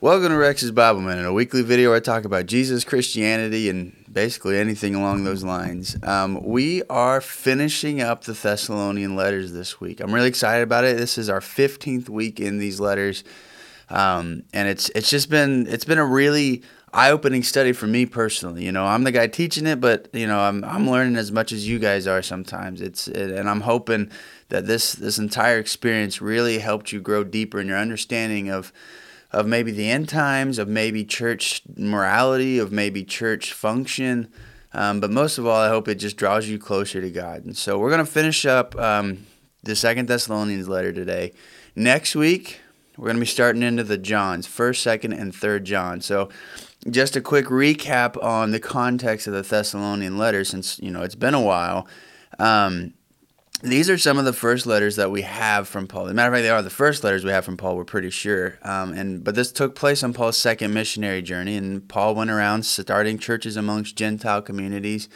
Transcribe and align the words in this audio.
Welcome 0.00 0.28
to 0.28 0.36
Rex's 0.36 0.70
Bible 0.70 1.00
Minute, 1.00 1.26
a 1.26 1.32
weekly 1.32 1.62
video 1.62 1.88
where 1.88 1.96
I 1.96 2.00
talk 2.00 2.24
about 2.24 2.46
Jesus, 2.46 2.84
Christianity, 2.84 3.68
and 3.68 3.92
basically 4.08 4.56
anything 4.56 4.94
along 4.94 5.24
those 5.24 5.42
lines. 5.42 5.96
Um, 6.04 6.40
we 6.44 6.84
are 6.84 7.20
finishing 7.20 8.00
up 8.00 8.22
the 8.22 8.32
Thessalonian 8.32 9.16
letters 9.16 9.52
this 9.52 9.80
week. 9.80 9.98
I'm 9.98 10.14
really 10.14 10.28
excited 10.28 10.62
about 10.62 10.84
it. 10.84 10.98
This 10.98 11.18
is 11.18 11.28
our 11.28 11.40
15th 11.40 12.08
week 12.08 12.38
in 12.38 12.58
these 12.58 12.78
letters, 12.78 13.24
um, 13.90 14.44
and 14.52 14.68
it's 14.68 14.88
it's 14.90 15.10
just 15.10 15.30
been 15.30 15.66
it's 15.66 15.84
been 15.84 15.98
a 15.98 16.06
really 16.06 16.62
eye-opening 16.94 17.42
study 17.42 17.72
for 17.72 17.88
me 17.88 18.06
personally. 18.06 18.64
You 18.64 18.70
know, 18.70 18.86
I'm 18.86 19.02
the 19.02 19.10
guy 19.10 19.26
teaching 19.26 19.66
it, 19.66 19.80
but 19.80 20.10
you 20.12 20.28
know, 20.28 20.38
I'm 20.38 20.62
I'm 20.62 20.88
learning 20.88 21.16
as 21.16 21.32
much 21.32 21.50
as 21.50 21.66
you 21.68 21.80
guys 21.80 22.06
are 22.06 22.22
sometimes. 22.22 22.80
It's 22.80 23.08
it, 23.08 23.32
and 23.32 23.50
I'm 23.50 23.62
hoping 23.62 24.12
that 24.50 24.64
this 24.64 24.92
this 24.92 25.18
entire 25.18 25.58
experience 25.58 26.22
really 26.22 26.60
helped 26.60 26.92
you 26.92 27.00
grow 27.00 27.24
deeper 27.24 27.58
in 27.58 27.66
your 27.66 27.78
understanding 27.78 28.48
of 28.48 28.72
of 29.30 29.46
maybe 29.46 29.70
the 29.70 29.90
end 29.90 30.08
times, 30.08 30.58
of 30.58 30.68
maybe 30.68 31.04
church 31.04 31.62
morality, 31.76 32.58
of 32.58 32.72
maybe 32.72 33.04
church 33.04 33.52
function. 33.52 34.30
Um, 34.72 35.00
but 35.00 35.10
most 35.10 35.38
of 35.38 35.46
all, 35.46 35.60
I 35.60 35.68
hope 35.68 35.88
it 35.88 35.96
just 35.96 36.16
draws 36.16 36.48
you 36.48 36.58
closer 36.58 37.00
to 37.00 37.10
God. 37.10 37.44
And 37.44 37.56
so 37.56 37.78
we're 37.78 37.90
going 37.90 38.04
to 38.04 38.10
finish 38.10 38.46
up 38.46 38.78
um, 38.78 39.26
the 39.62 39.76
Second 39.76 40.08
Thessalonians 40.08 40.68
letter 40.68 40.92
today. 40.92 41.32
Next 41.74 42.14
week, 42.14 42.60
we're 42.96 43.06
going 43.06 43.16
to 43.16 43.20
be 43.20 43.26
starting 43.26 43.62
into 43.62 43.84
the 43.84 43.98
Johns, 43.98 44.46
First, 44.46 44.82
Second, 44.82 45.12
and 45.12 45.34
Third 45.34 45.64
John. 45.64 46.00
So 46.00 46.28
just 46.90 47.16
a 47.16 47.20
quick 47.20 47.46
recap 47.46 48.22
on 48.22 48.50
the 48.50 48.60
context 48.60 49.26
of 49.26 49.32
the 49.32 49.42
Thessalonian 49.42 50.18
letter, 50.18 50.44
since 50.44 50.78
you 50.80 50.90
know 50.90 51.02
it's 51.02 51.14
been 51.14 51.34
a 51.34 51.40
while. 51.40 51.86
Um, 52.38 52.94
these 53.62 53.90
are 53.90 53.98
some 53.98 54.18
of 54.18 54.24
the 54.24 54.32
first 54.32 54.66
letters 54.66 54.96
that 54.96 55.10
we 55.10 55.22
have 55.22 55.66
from 55.66 55.86
Paul. 55.86 56.06
As 56.06 56.12
a 56.12 56.14
matter 56.14 56.28
of 56.28 56.34
fact, 56.34 56.42
they 56.44 56.50
are 56.50 56.62
the 56.62 56.70
first 56.70 57.02
letters 57.02 57.24
we 57.24 57.30
have 57.30 57.44
from 57.44 57.56
Paul. 57.56 57.76
We're 57.76 57.84
pretty 57.84 58.10
sure. 58.10 58.58
Um, 58.62 58.92
and 58.92 59.24
but 59.24 59.34
this 59.34 59.50
took 59.50 59.74
place 59.74 60.02
on 60.02 60.12
Paul's 60.12 60.38
second 60.38 60.72
missionary 60.72 61.22
journey, 61.22 61.56
and 61.56 61.86
Paul 61.88 62.14
went 62.14 62.30
around 62.30 62.64
starting 62.64 63.18
churches 63.18 63.56
amongst 63.56 63.96
Gentile 63.96 64.42
communities. 64.42 65.08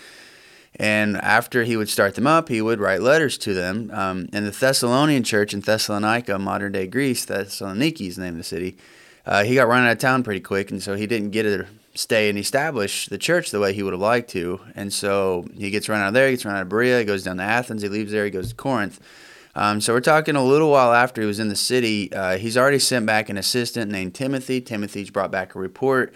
And 0.77 1.19
after 1.19 1.65
he 1.65 1.77
would 1.77 1.91
start 1.91 2.15
them 2.15 2.27
up, 2.27 2.49
he 2.49 2.63
would 2.63 2.81
write 2.81 3.03
letters 3.03 3.37
to 3.39 3.53
them. 3.53 3.91
Um, 3.93 4.29
and 4.33 4.47
the 4.47 4.51
Thessalonian 4.51 5.23
church 5.23 5.53
in 5.53 5.61
Thessalonica, 5.61 6.39
modern 6.39 6.73
day 6.73 6.87
Greece, 6.87 7.27
Thessaloniki 7.27 8.09
is 8.09 8.17
the 8.17 8.23
name 8.23 8.35
of 8.35 8.39
the 8.39 8.45
city. 8.45 8.79
Uh, 9.25 9.45
he 9.45 9.55
got 9.55 9.69
run 9.69 9.85
out 9.85 9.93
of 9.93 9.99
town 9.99 10.25
pretty 10.25 10.41
quick, 10.41 10.71
and 10.71 10.83
so 10.83 10.95
he 10.95 11.07
didn't 11.07 11.31
get 11.31 11.47
a 11.47 11.67
stay 11.95 12.29
and 12.29 12.39
establish 12.39 13.07
the 13.07 13.19
church 13.19 13.51
the 13.51 13.61
way 13.61 13.73
he 13.73 13.83
would 13.83 13.93
have 13.93 14.01
liked 14.01 14.31
to. 14.31 14.61
And 14.75 14.93
so 14.93 15.47
he 15.55 15.71
gets 15.71 15.89
run 15.89 16.01
out 16.01 16.09
of 16.09 16.15
there, 16.15 16.29
he 16.29 16.33
gets 16.33 16.45
run 16.45 16.57
out 16.57 16.63
of 16.63 16.69
Berea, 16.69 17.01
he 17.01 17.05
goes 17.05 17.25
down 17.25 17.37
to 17.37 17.43
Athens, 17.43 17.83
he 17.83 17.89
leaves 17.89 18.13
there, 18.13 18.25
he 18.25 18.31
goes 18.31 18.51
to 18.51 18.55
Corinth. 18.55 19.01
Um, 19.55 19.81
so 19.83 19.93
we're 19.93 20.01
talking 20.01 20.35
a 20.35 20.45
little 20.45 20.71
while 20.71 20.93
after 20.93 21.21
he 21.21 21.27
was 21.27 21.39
in 21.39 21.49
the 21.49 21.57
city. 21.57 22.13
Uh, 22.13 22.39
he's 22.39 22.57
already 22.57 22.79
sent 22.79 23.05
back 23.05 23.29
an 23.29 23.37
assistant 23.37 23.91
named 23.91 24.15
Timothy. 24.15 24.63
Timothy's 24.63 25.11
brought 25.11 25.31
back 25.31 25.55
a 25.55 25.59
report, 25.59 26.15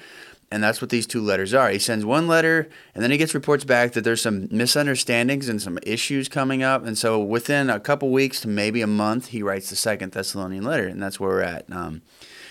and 0.51 0.63
that's 0.63 0.81
what 0.81 0.89
these 0.89 1.07
two 1.07 1.21
letters 1.21 1.53
are. 1.53 1.69
He 1.69 1.79
sends 1.79 2.07
one 2.07 2.27
letter, 2.27 2.71
and 2.95 3.05
then 3.05 3.11
he 3.11 3.19
gets 3.19 3.35
reports 3.35 3.65
back 3.65 3.93
that 3.93 4.05
there's 4.05 4.23
some 4.23 4.49
misunderstandings 4.51 5.51
and 5.51 5.61
some 5.61 5.79
issues 5.83 6.31
coming 6.31 6.63
up. 6.63 6.87
And 6.87 6.97
so 6.97 7.21
within 7.21 7.69
a 7.69 7.79
couple 7.79 8.11
weeks 8.11 8.41
to 8.41 8.49
maybe 8.49 8.81
a 8.81 8.87
month, 8.87 9.27
he 9.27 9.43
writes 9.43 9.69
the 9.69 9.77
second 9.77 10.13
Thessalonian 10.13 10.65
letter, 10.65 10.87
and 10.87 11.03
that's 11.03 11.21
where 11.21 11.31
we're 11.31 11.43
at. 11.43 11.67
Um, 11.71 12.01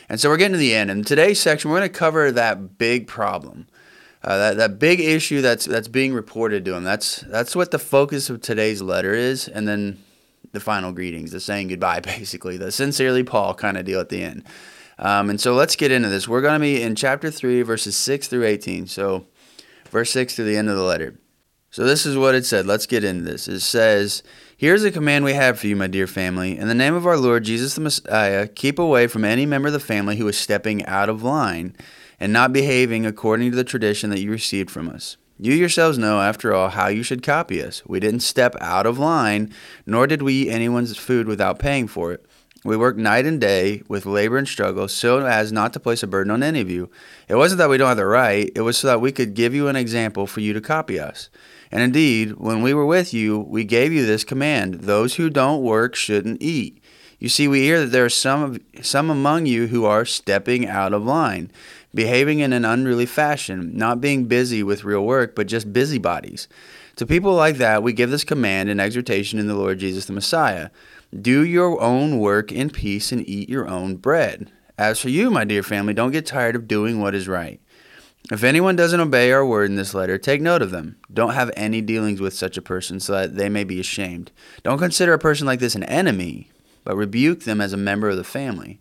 and 0.10 0.20
so 0.20 0.30
we're 0.30 0.38
getting 0.38 0.54
to 0.54 0.60
the 0.60 0.76
end. 0.76 0.92
In 0.92 1.04
today's 1.04 1.40
section, 1.40 1.72
we're 1.72 1.80
going 1.80 1.90
to 1.92 1.98
cover 1.98 2.32
that 2.32 2.78
big 2.78 3.08
problem, 3.08 3.68
uh, 4.24 4.38
that, 4.38 4.58
that 4.58 4.80
big 4.80 5.00
issue 5.00 5.42
that's 5.42 5.66
that's 5.66 5.88
being 5.88 6.14
reported 6.14 6.66
to 6.66 6.76
him. 6.76 6.84
That's 6.84 7.22
that's 7.22 7.56
what 7.56 7.72
the 7.72 7.80
focus 7.80 8.30
of 8.30 8.42
today's 8.42 8.82
letter 8.82 9.14
is, 9.14 9.48
and 9.48 9.68
then 9.68 10.04
the 10.52 10.60
final 10.60 10.92
greetings, 10.92 11.32
the 11.32 11.40
saying 11.40 11.68
goodbye, 11.68 12.00
basically, 12.02 12.58
the 12.58 12.72
sincerely 12.72 13.24
Paul 13.24 13.54
kind 13.54 13.78
of 13.78 13.86
deal 13.86 14.00
at 14.00 14.10
the 14.10 14.24
end. 14.24 14.44
Um, 14.98 15.30
and 15.30 15.40
so 15.40 15.54
let's 15.54 15.76
get 15.76 15.92
into 15.92 16.10
this. 16.10 16.28
We're 16.28 16.42
going 16.42 16.54
to 16.54 16.60
be 16.60 16.82
in 16.82 16.96
chapter 16.96 17.30
3, 17.30 17.62
verses 17.64 17.98
6 17.98 18.30
through 18.30 18.46
18. 18.46 18.88
So, 18.88 19.26
verse 19.90 20.12
6 20.12 20.38
to 20.38 20.44
the 20.44 20.56
end 20.56 20.70
of 20.70 20.78
the 20.78 20.84
letter. 20.84 21.20
So, 21.76 21.84
this 21.84 22.06
is 22.06 22.16
what 22.16 22.36
it 22.36 22.46
said. 22.46 22.66
Let's 22.66 22.86
get 22.86 23.04
into 23.04 23.26
this. 23.26 23.50
It 23.50 23.60
says, 23.60 24.24
Here's 24.56 24.86
a 24.86 24.92
command 24.94 25.26
we 25.26 25.34
have 25.34 25.60
for 25.60 25.68
you, 25.68 25.76
my 25.76 25.88
dear 25.88 26.08
family. 26.08 26.58
In 26.58 26.70
the 26.70 26.74
name 26.74 26.94
of 26.94 27.06
our 27.06 27.18
Lord 27.18 27.44
Jesus 27.44 27.76
the 27.76 27.82
Messiah, 27.82 28.48
keep 28.48 28.80
away 28.80 29.08
from 29.08 29.26
any 29.26 29.46
member 29.46 29.68
of 29.68 29.74
the 29.74 29.82
family 29.82 30.16
who 30.16 30.26
is 30.30 30.38
stepping 30.38 30.86
out 30.86 31.10
of 31.10 31.22
line 31.22 31.76
and 32.18 32.32
not 32.32 32.54
behaving 32.54 33.06
according 33.06 33.52
to 33.52 33.58
the 33.58 33.66
tradition 33.66 34.10
that 34.12 34.22
you 34.22 34.32
received 34.32 34.72
from 34.72 34.88
us. 34.88 35.18
You 35.38 35.54
yourselves 35.54 35.98
know, 35.98 36.22
after 36.22 36.54
all, 36.54 36.70
how 36.70 36.88
you 36.88 37.04
should 37.04 37.22
copy 37.22 37.62
us. 37.62 37.86
We 37.86 38.00
didn't 38.00 38.22
step 38.22 38.56
out 38.62 38.86
of 38.86 38.98
line, 38.98 39.54
nor 39.86 40.08
did 40.08 40.22
we 40.22 40.44
eat 40.44 40.52
anyone's 40.52 40.96
food 40.96 41.28
without 41.28 41.60
paying 41.60 41.90
for 41.90 42.14
it. 42.14 42.26
We 42.64 42.78
worked 42.78 43.00
night 43.00 43.26
and 43.26 43.42
day 43.42 43.84
with 43.90 44.06
labor 44.06 44.38
and 44.38 44.48
struggle 44.48 44.88
so 44.88 45.26
as 45.26 45.52
not 45.52 45.74
to 45.74 45.82
place 45.82 46.04
a 46.04 46.08
burden 46.08 46.32
on 46.32 46.42
any 46.42 46.62
of 46.62 46.70
you. 46.70 46.90
It 47.28 47.36
wasn't 47.36 47.58
that 47.58 47.70
we 47.70 47.78
don't 47.78 47.90
have 47.90 47.98
the 47.98 48.06
right, 48.06 48.50
it 48.56 48.62
was 48.62 48.78
so 48.78 48.88
that 48.88 49.02
we 49.02 49.12
could 49.12 49.34
give 49.34 49.54
you 49.54 49.68
an 49.68 49.76
example 49.76 50.26
for 50.26 50.40
you 50.40 50.54
to 50.54 50.62
copy 50.62 50.98
us. 50.98 51.30
And 51.72 51.82
indeed, 51.82 52.34
when 52.34 52.62
we 52.62 52.74
were 52.74 52.86
with 52.86 53.14
you, 53.14 53.40
we 53.40 53.64
gave 53.64 53.92
you 53.92 54.06
this 54.06 54.24
command 54.24 54.82
those 54.82 55.16
who 55.16 55.30
don't 55.30 55.64
work 55.64 55.96
shouldn't 55.96 56.42
eat. 56.42 56.82
You 57.20 57.30
see, 57.30 57.48
we 57.48 57.62
hear 57.62 57.80
that 57.80 57.88
there 57.88 58.06
are 58.06 58.10
some, 58.10 58.44
of, 58.44 58.60
some 58.86 59.10
among 59.10 59.46
you 59.46 59.68
who 59.68 59.86
are 59.86 60.06
stepping 60.06 60.68
out 60.68 60.94
of 60.94 61.06
line, 61.06 61.52
behaving 61.94 62.40
in 62.40 62.54
an 62.54 62.66
unruly 62.66 63.06
fashion, 63.06 63.72
not 63.76 64.02
being 64.02 64.26
busy 64.26 64.62
with 64.64 64.84
real 64.84 65.04
work, 65.06 65.36
but 65.36 65.48
just 65.48 65.74
busybodies. 65.74 66.48
To 66.98 67.06
people 67.06 67.34
like 67.34 67.58
that, 67.58 67.84
we 67.84 67.94
give 67.94 68.10
this 68.10 68.24
command 68.24 68.70
and 68.70 68.80
exhortation 68.80 69.40
in 69.40 69.48
the 69.48 69.56
Lord 69.56 69.80
Jesus 69.80 70.06
the 70.06 70.14
Messiah 70.14 70.70
Do 71.20 71.46
your 71.46 71.82
own 71.82 72.20
work 72.20 72.52
in 72.52 72.70
peace 72.70 73.12
and 73.12 73.28
eat 73.28 73.50
your 73.50 73.68
own 73.68 73.96
bread. 73.96 74.52
As 74.78 75.00
for 75.00 75.10
you, 75.10 75.32
my 75.32 75.46
dear 75.46 75.64
family, 75.64 75.94
don't 75.94 76.12
get 76.12 76.26
tired 76.26 76.56
of 76.56 76.68
doing 76.68 77.00
what 77.00 77.16
is 77.16 77.28
right. 77.28 77.62
If 78.32 78.44
anyone 78.44 78.76
doesn't 78.76 79.00
obey 79.00 79.32
our 79.32 79.46
word 79.46 79.70
in 79.70 79.76
this 79.76 79.94
letter, 79.94 80.18
take 80.18 80.42
note 80.42 80.64
of 80.64 80.72
them. 80.72 80.98
Don't 81.14 81.36
have 81.36 81.52
any 81.56 81.80
dealings 81.80 82.20
with 82.20 82.34
such 82.34 82.58
a 82.58 82.62
person 82.62 83.00
so 83.00 83.14
that 83.14 83.36
they 83.36 83.50
may 83.50 83.64
be 83.64 83.80
ashamed. 83.80 84.32
Don't 84.64 84.80
consider 84.80 85.14
a 85.14 85.20
person 85.20 85.46
like 85.46 85.60
this 85.60 85.76
an 85.76 85.84
enemy, 85.84 86.50
but 86.84 86.96
rebuke 86.96 87.42
them 87.42 87.62
as 87.62 87.72
a 87.72 87.78
member 87.78 88.10
of 88.10 88.18
the 88.18 88.24
family. 88.24 88.80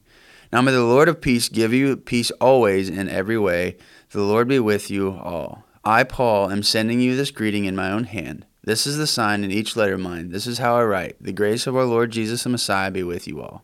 Now 0.51 0.63
may 0.63 0.73
the 0.73 0.83
Lord 0.83 1.09
of 1.09 1.21
peace 1.21 1.51
give 1.51 1.75
you 1.75 1.97
peace 1.97 2.31
always 2.33 2.89
in 2.89 3.09
every 3.09 3.37
way. 3.37 3.77
The 4.11 4.23
Lord 4.23 4.49
be 4.49 4.61
with 4.61 4.91
you 4.91 5.11
all. 5.11 5.65
I, 5.85 6.05
Paul, 6.05 6.51
am 6.51 6.63
sending 6.63 7.01
you 7.01 7.15
this 7.15 7.31
greeting 7.31 7.67
in 7.67 7.77
my 7.77 7.91
own 7.91 8.05
hand. 8.05 8.47
This 8.63 8.87
is 8.87 8.97
the 8.97 9.07
sign 9.07 9.45
in 9.45 9.51
each 9.51 9.77
letter 9.77 9.95
of 9.95 10.01
mine. 10.01 10.31
This 10.31 10.47
is 10.47 10.57
how 10.57 10.77
I 10.77 10.85
write. 10.85 11.17
The 11.21 11.33
grace 11.33 11.67
of 11.67 11.77
our 11.77 11.85
Lord 11.85 12.13
Jesus 12.13 12.45
the 12.45 12.49
Messiah 12.49 12.91
be 12.91 13.03
with 13.03 13.29
you 13.29 13.43
all. 13.43 13.63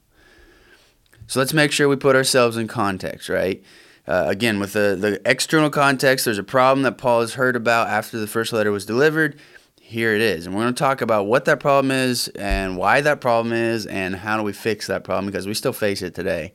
So 1.27 1.39
let's 1.39 1.55
make 1.55 1.73
sure 1.73 1.89
we 1.89 1.97
put 1.97 2.17
ourselves 2.17 2.59
in 2.59 2.69
context, 2.69 3.31
right? 3.31 3.63
Uh, 4.07 4.25
again, 4.27 4.59
with 4.59 4.73
the, 4.73 4.97
the 4.99 5.21
external 5.25 5.71
context, 5.71 6.25
there's 6.25 6.39
a 6.39 6.43
problem 6.43 6.83
that 6.83 6.99
Paul 6.99 7.21
has 7.21 7.35
heard 7.35 7.57
about 7.57 7.89
after 7.89 8.19
the 8.19 8.27
first 8.27 8.53
letter 8.53 8.73
was 8.73 8.87
delivered. 8.87 9.39
Here 9.81 10.15
it 10.15 10.21
is. 10.21 10.47
And 10.47 10.55
we're 10.55 10.63
going 10.63 10.75
to 10.75 10.79
talk 10.79 11.01
about 11.01 11.27
what 11.27 11.45
that 11.47 11.61
problem 11.61 11.91
is 11.91 12.29
and 12.29 12.77
why 12.77 13.01
that 13.01 13.21
problem 13.21 13.53
is 13.53 13.87
and 13.87 14.15
how 14.17 14.37
do 14.37 14.43
we 14.43 14.53
fix 14.53 14.87
that 14.87 15.05
problem 15.05 15.27
because 15.27 15.47
we 15.47 15.55
still 15.55 15.73
face 15.73 16.03
it 16.03 16.15
today. 16.15 16.53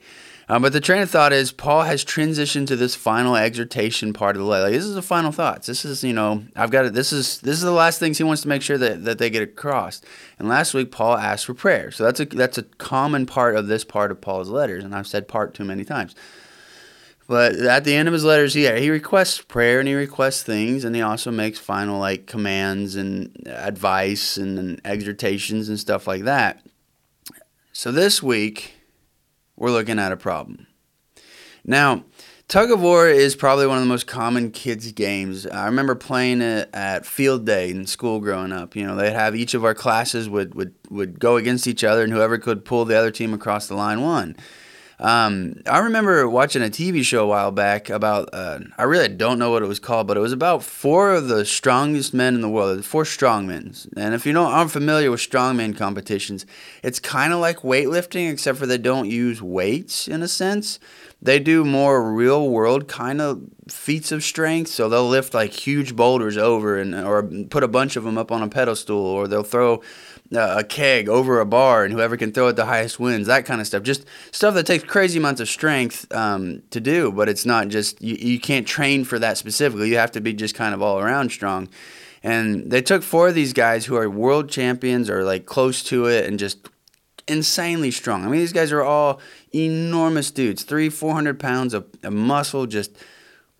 Um, 0.47 0.61
but 0.61 0.73
the 0.73 0.81
train 0.81 1.01
of 1.01 1.09
thought 1.09 1.33
is 1.33 1.51
Paul 1.51 1.83
has 1.83 2.05
transitioned 2.05 2.67
to 2.67 2.75
this 2.75 2.93
final 2.93 3.35
exhortation 3.35 4.13
part 4.13 4.35
of 4.35 4.41
the 4.41 4.47
letter. 4.47 4.65
Like, 4.65 4.73
this 4.73 4.85
is 4.85 4.93
the 4.93 5.01
final 5.01 5.31
thoughts. 5.31 5.65
This 5.65 5.85
is, 5.85 6.03
you 6.03 6.13
know, 6.13 6.43
I've 6.55 6.69
got 6.69 6.85
it. 6.85 6.93
This 6.93 7.11
is 7.11 7.39
this 7.39 7.55
is 7.55 7.61
the 7.61 7.71
last 7.71 7.99
things 7.99 8.19
he 8.19 8.23
wants 8.23 8.43
to 8.43 8.47
make 8.47 8.61
sure 8.61 8.77
that, 8.77 9.05
that 9.05 9.17
they 9.17 9.31
get 9.31 9.41
across. 9.41 10.01
And 10.37 10.47
last 10.47 10.75
week 10.75 10.91
Paul 10.91 11.17
asked 11.17 11.45
for 11.45 11.55
prayer. 11.55 11.89
So 11.89 12.03
that's 12.03 12.19
a 12.19 12.25
that's 12.25 12.59
a 12.59 12.63
common 12.63 13.25
part 13.25 13.55
of 13.55 13.67
this 13.67 13.83
part 13.83 14.11
of 14.11 14.21
Paul's 14.21 14.49
letters. 14.49 14.83
And 14.83 14.93
I've 14.93 15.07
said 15.07 15.27
part 15.27 15.55
too 15.55 15.65
many 15.65 15.83
times. 15.83 16.15
But 17.27 17.55
at 17.55 17.83
the 17.83 17.95
end 17.95 18.07
of 18.07 18.13
his 18.13 18.23
letters, 18.23 18.55
yeah, 18.55 18.77
he 18.77 18.89
requests 18.91 19.41
prayer 19.41 19.79
and 19.79 19.87
he 19.87 19.95
requests 19.95 20.43
things, 20.43 20.83
and 20.85 20.95
he 20.95 21.01
also 21.01 21.31
makes 21.31 21.57
final 21.57 21.99
like 21.99 22.27
commands 22.27 22.95
and 22.95 23.35
advice 23.47 24.37
and, 24.37 24.59
and 24.59 24.81
exhortations 24.85 25.67
and 25.67 25.79
stuff 25.79 26.07
like 26.07 26.23
that. 26.23 26.63
So 27.73 27.91
this 27.91 28.21
week, 28.21 28.75
we're 29.55 29.71
looking 29.71 29.99
at 29.99 30.11
a 30.11 30.17
problem. 30.17 30.67
Now, 31.63 32.03
tug 32.47 32.69
of 32.69 32.79
war 32.79 33.09
is 33.09 33.35
probably 33.35 33.65
one 33.65 33.77
of 33.77 33.83
the 33.83 33.89
most 33.89 34.05
common 34.05 34.51
kids' 34.51 34.91
games. 34.91 35.47
I 35.47 35.65
remember 35.65 35.95
playing 35.95 36.41
it 36.41 36.69
at 36.73 37.07
field 37.07 37.45
day 37.45 37.71
in 37.71 37.87
school 37.87 38.19
growing 38.19 38.51
up. 38.51 38.75
You 38.75 38.85
know, 38.85 38.95
they'd 38.95 39.13
have 39.13 39.35
each 39.35 39.55
of 39.55 39.65
our 39.65 39.73
classes 39.73 40.29
would 40.29 40.53
would 40.53 40.75
would 40.91 41.19
go 41.19 41.37
against 41.37 41.65
each 41.65 41.83
other, 41.83 42.03
and 42.03 42.13
whoever 42.13 42.37
could 42.37 42.65
pull 42.65 42.85
the 42.85 42.95
other 42.95 43.11
team 43.11 43.33
across 43.33 43.67
the 43.67 43.75
line 43.75 44.01
won. 44.01 44.35
Um, 44.99 45.61
I 45.69 45.79
remember 45.79 46.27
watching 46.29 46.61
a 46.61 46.67
TV 46.67 47.03
show 47.03 47.25
a 47.25 47.27
while 47.27 47.51
back 47.51 47.89
about, 47.89 48.29
uh, 48.31 48.59
I 48.77 48.83
really 48.83 49.09
don't 49.09 49.37
know 49.37 49.51
what 49.51 49.61
it 49.61 49.67
was 49.67 49.79
called, 49.79 50.07
but 50.07 50.15
it 50.15 50.21
was 50.21 50.31
about 50.31 50.63
four 50.63 51.13
of 51.13 51.27
the 51.27 51.45
strongest 51.45 52.13
men 52.13 52.35
in 52.35 52.41
the 52.41 52.49
world, 52.49 52.85
four 52.85 53.03
strongmen. 53.03 53.87
And 53.97 54.13
if 54.13 54.25
you 54.25 54.31
don't, 54.31 54.51
aren't 54.51 54.71
familiar 54.71 55.11
with 55.11 55.19
strongman 55.19 55.75
competitions, 55.75 56.45
it's 56.81 56.99
kind 56.99 57.33
of 57.33 57.39
like 57.39 57.59
weightlifting, 57.59 58.31
except 58.31 58.57
for 58.57 58.65
they 58.65 58.77
don't 58.77 59.09
use 59.09 59.41
weights 59.41 60.07
in 60.07 60.23
a 60.23 60.27
sense. 60.27 60.79
They 61.21 61.39
do 61.39 61.65
more 61.65 62.11
real 62.11 62.49
world 62.49 62.87
kind 62.87 63.19
of 63.21 63.41
feats 63.67 64.11
of 64.11 64.23
strength. 64.23 64.69
So 64.69 64.89
they'll 64.89 65.07
lift 65.07 65.33
like 65.33 65.53
huge 65.53 65.95
boulders 65.95 66.37
over 66.37 66.77
and 66.77 66.93
or 66.93 67.23
put 67.49 67.63
a 67.63 67.67
bunch 67.67 67.95
of 67.95 68.03
them 68.03 68.17
up 68.17 68.31
on 68.31 68.43
a 68.43 68.47
pedestal, 68.47 68.97
or 68.97 69.27
they'll 69.27 69.43
throw 69.43 69.81
uh, 70.33 70.55
a 70.57 70.63
keg 70.63 71.07
over 71.07 71.39
a 71.39 71.45
bar, 71.45 71.83
and 71.83 71.93
whoever 71.93 72.17
can 72.17 72.31
throw 72.31 72.47
it 72.47 72.55
the 72.55 72.65
highest 72.65 72.99
wins. 72.99 73.27
That 73.27 73.45
kind 73.45 73.61
of 73.61 73.67
stuff. 73.67 73.83
Just 73.83 74.05
stuff 74.31 74.53
that 74.55 74.65
takes 74.65 74.83
crazy 74.83 75.19
amounts 75.19 75.41
of 75.41 75.47
strength 75.47 76.11
um, 76.13 76.61
to 76.71 76.79
do, 76.79 77.11
but 77.11 77.29
it's 77.29 77.45
not 77.45 77.69
just 77.69 78.01
you, 78.01 78.15
you 78.15 78.39
can't 78.39 78.67
train 78.67 79.03
for 79.03 79.19
that 79.19 79.37
specifically. 79.37 79.89
You 79.89 79.97
have 79.97 80.11
to 80.11 80.21
be 80.21 80.33
just 80.33 80.55
kind 80.55 80.73
of 80.73 80.81
all 80.81 80.99
around 80.99 81.31
strong. 81.31 81.69
And 82.23 82.71
they 82.71 82.81
took 82.81 83.03
four 83.03 83.27
of 83.27 83.35
these 83.35 83.53
guys 83.53 83.85
who 83.85 83.95
are 83.95 84.09
world 84.09 84.49
champions 84.49 85.11
or 85.11 85.23
like 85.23 85.45
close 85.45 85.83
to 85.85 86.07
it, 86.07 86.25
and 86.25 86.39
just 86.39 86.69
insanely 87.27 87.91
strong. 87.91 88.23
I 88.23 88.27
mean, 88.27 88.39
these 88.39 88.53
guys 88.53 88.71
are 88.71 88.83
all 88.83 89.19
enormous 89.55 90.31
dudes, 90.31 90.63
three, 90.63 90.89
four 90.89 91.13
hundred 91.13 91.39
pounds 91.39 91.73
of, 91.73 91.85
of 92.03 92.13
muscle, 92.13 92.65
just 92.65 92.91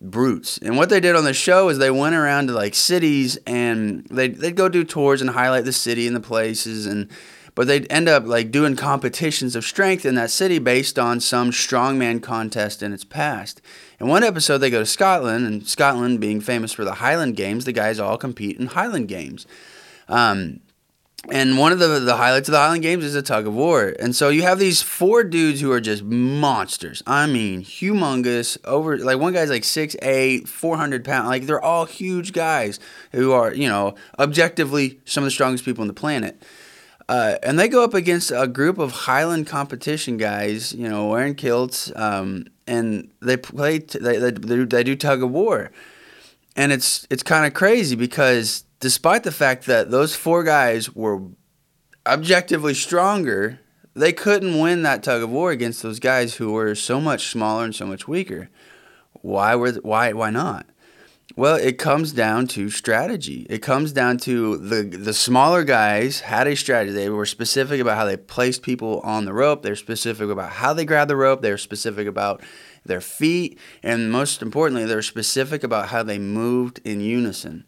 brutes. 0.00 0.58
And 0.58 0.76
what 0.76 0.90
they 0.90 1.00
did 1.00 1.16
on 1.16 1.24
the 1.24 1.34
show 1.34 1.68
is 1.68 1.78
they 1.78 1.90
went 1.90 2.14
around 2.14 2.48
to 2.48 2.52
like 2.52 2.74
cities 2.74 3.38
and 3.46 4.06
they 4.10 4.28
they'd 4.28 4.56
go 4.56 4.68
do 4.68 4.84
tours 4.84 5.20
and 5.20 5.30
highlight 5.30 5.64
the 5.64 5.72
city 5.72 6.06
and 6.06 6.14
the 6.14 6.20
places 6.20 6.86
and 6.86 7.10
but 7.54 7.66
they'd 7.66 7.90
end 7.90 8.06
up 8.06 8.26
like 8.26 8.50
doing 8.50 8.76
competitions 8.76 9.56
of 9.56 9.64
strength 9.64 10.04
in 10.04 10.14
that 10.14 10.30
city 10.30 10.58
based 10.58 10.98
on 10.98 11.20
some 11.20 11.50
strongman 11.50 12.22
contest 12.22 12.82
in 12.82 12.92
its 12.92 13.04
past. 13.04 13.62
In 13.98 14.08
one 14.08 14.22
episode 14.22 14.58
they 14.58 14.68
go 14.68 14.80
to 14.80 14.86
Scotland 14.86 15.46
and 15.46 15.66
Scotland 15.66 16.20
being 16.20 16.42
famous 16.42 16.72
for 16.72 16.84
the 16.84 16.96
Highland 16.96 17.34
Games, 17.36 17.64
the 17.64 17.72
guys 17.72 17.98
all 17.98 18.18
compete 18.18 18.58
in 18.58 18.66
Highland 18.66 19.08
Games. 19.08 19.46
Um, 20.08 20.60
and 21.28 21.58
one 21.58 21.72
of 21.72 21.78
the, 21.78 21.98
the 22.00 22.16
highlights 22.16 22.48
of 22.48 22.52
the 22.52 22.58
Highland 22.58 22.82
Games 22.82 23.02
is 23.02 23.14
a 23.14 23.22
tug 23.22 23.46
of 23.46 23.54
war. 23.54 23.94
And 23.98 24.14
so 24.14 24.28
you 24.28 24.42
have 24.42 24.58
these 24.58 24.82
four 24.82 25.24
dudes 25.24 25.60
who 25.60 25.72
are 25.72 25.80
just 25.80 26.04
monsters. 26.04 27.02
I 27.06 27.26
mean, 27.26 27.62
humongous. 27.62 28.58
Over 28.64 28.98
like 28.98 29.18
one 29.18 29.32
guy's 29.32 29.50
like 29.50 29.62
6'8, 29.62 30.46
400 30.46 31.04
pounds. 31.04 31.28
Like 31.28 31.46
they're 31.46 31.60
all 31.60 31.84
huge 31.84 32.32
guys 32.32 32.78
who 33.12 33.32
are, 33.32 33.52
you 33.52 33.68
know, 33.68 33.96
objectively 34.18 35.00
some 35.04 35.24
of 35.24 35.26
the 35.26 35.32
strongest 35.32 35.64
people 35.64 35.82
on 35.82 35.88
the 35.88 35.94
planet. 35.94 36.42
Uh, 37.08 37.36
and 37.42 37.58
they 37.58 37.68
go 37.68 37.84
up 37.84 37.94
against 37.94 38.32
a 38.34 38.48
group 38.48 38.78
of 38.78 38.90
Highland 38.92 39.46
competition 39.46 40.16
guys, 40.16 40.72
you 40.72 40.88
know, 40.88 41.06
wearing 41.06 41.36
kilts, 41.36 41.92
um, 41.94 42.46
and 42.66 43.10
they 43.22 43.36
play. 43.36 43.78
T- 43.78 44.00
they, 44.00 44.18
they, 44.18 44.32
they 44.32 44.82
do 44.82 44.96
tug 44.96 45.22
of 45.22 45.30
war, 45.30 45.70
and 46.56 46.72
it's 46.72 47.06
it's 47.08 47.22
kind 47.22 47.46
of 47.46 47.54
crazy 47.54 47.94
because 47.94 48.64
despite 48.80 49.24
the 49.24 49.32
fact 49.32 49.66
that 49.66 49.90
those 49.90 50.14
four 50.14 50.42
guys 50.44 50.94
were 50.94 51.22
objectively 52.06 52.74
stronger, 52.74 53.60
they 53.94 54.12
couldn't 54.12 54.60
win 54.60 54.82
that 54.82 55.02
tug 55.02 55.22
of 55.22 55.30
war 55.30 55.50
against 55.50 55.82
those 55.82 55.98
guys 55.98 56.34
who 56.34 56.52
were 56.52 56.74
so 56.74 57.00
much 57.00 57.28
smaller 57.28 57.64
and 57.64 57.74
so 57.74 57.86
much 57.86 58.06
weaker. 58.06 58.50
Why 59.22 59.56
were 59.56 59.72
why 59.72 60.12
why 60.12 60.30
not? 60.30 60.66
Well, 61.34 61.56
it 61.56 61.76
comes 61.78 62.12
down 62.12 62.46
to 62.48 62.70
strategy. 62.70 63.46
It 63.50 63.58
comes 63.58 63.92
down 63.92 64.18
to 64.18 64.56
the 64.56 64.82
the 64.84 65.12
smaller 65.12 65.64
guys 65.64 66.20
had 66.20 66.46
a 66.46 66.54
strategy. 66.54 66.92
They 66.92 67.10
were 67.10 67.26
specific 67.26 67.80
about 67.80 67.96
how 67.96 68.04
they 68.04 68.16
placed 68.16 68.62
people 68.62 69.00
on 69.00 69.24
the 69.24 69.32
rope. 69.32 69.62
They're 69.62 69.76
specific 69.76 70.30
about 70.30 70.52
how 70.52 70.72
they 70.72 70.84
grabbed 70.84 71.10
the 71.10 71.16
rope. 71.16 71.42
They're 71.42 71.58
specific 71.58 72.06
about 72.06 72.42
their 72.84 73.00
feet, 73.00 73.58
and 73.82 74.12
most 74.12 74.42
importantly, 74.42 74.84
they're 74.84 75.02
specific 75.02 75.64
about 75.64 75.88
how 75.88 76.02
they 76.02 76.18
moved 76.18 76.80
in 76.84 77.00
unison. 77.00 77.64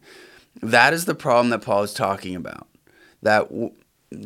That 0.61 0.93
is 0.93 1.05
the 1.05 1.15
problem 1.15 1.49
that 1.49 1.61
Paul 1.61 1.83
is 1.83 1.93
talking 1.93 2.35
about. 2.35 2.67
That 3.21 3.49
w- 3.49 3.71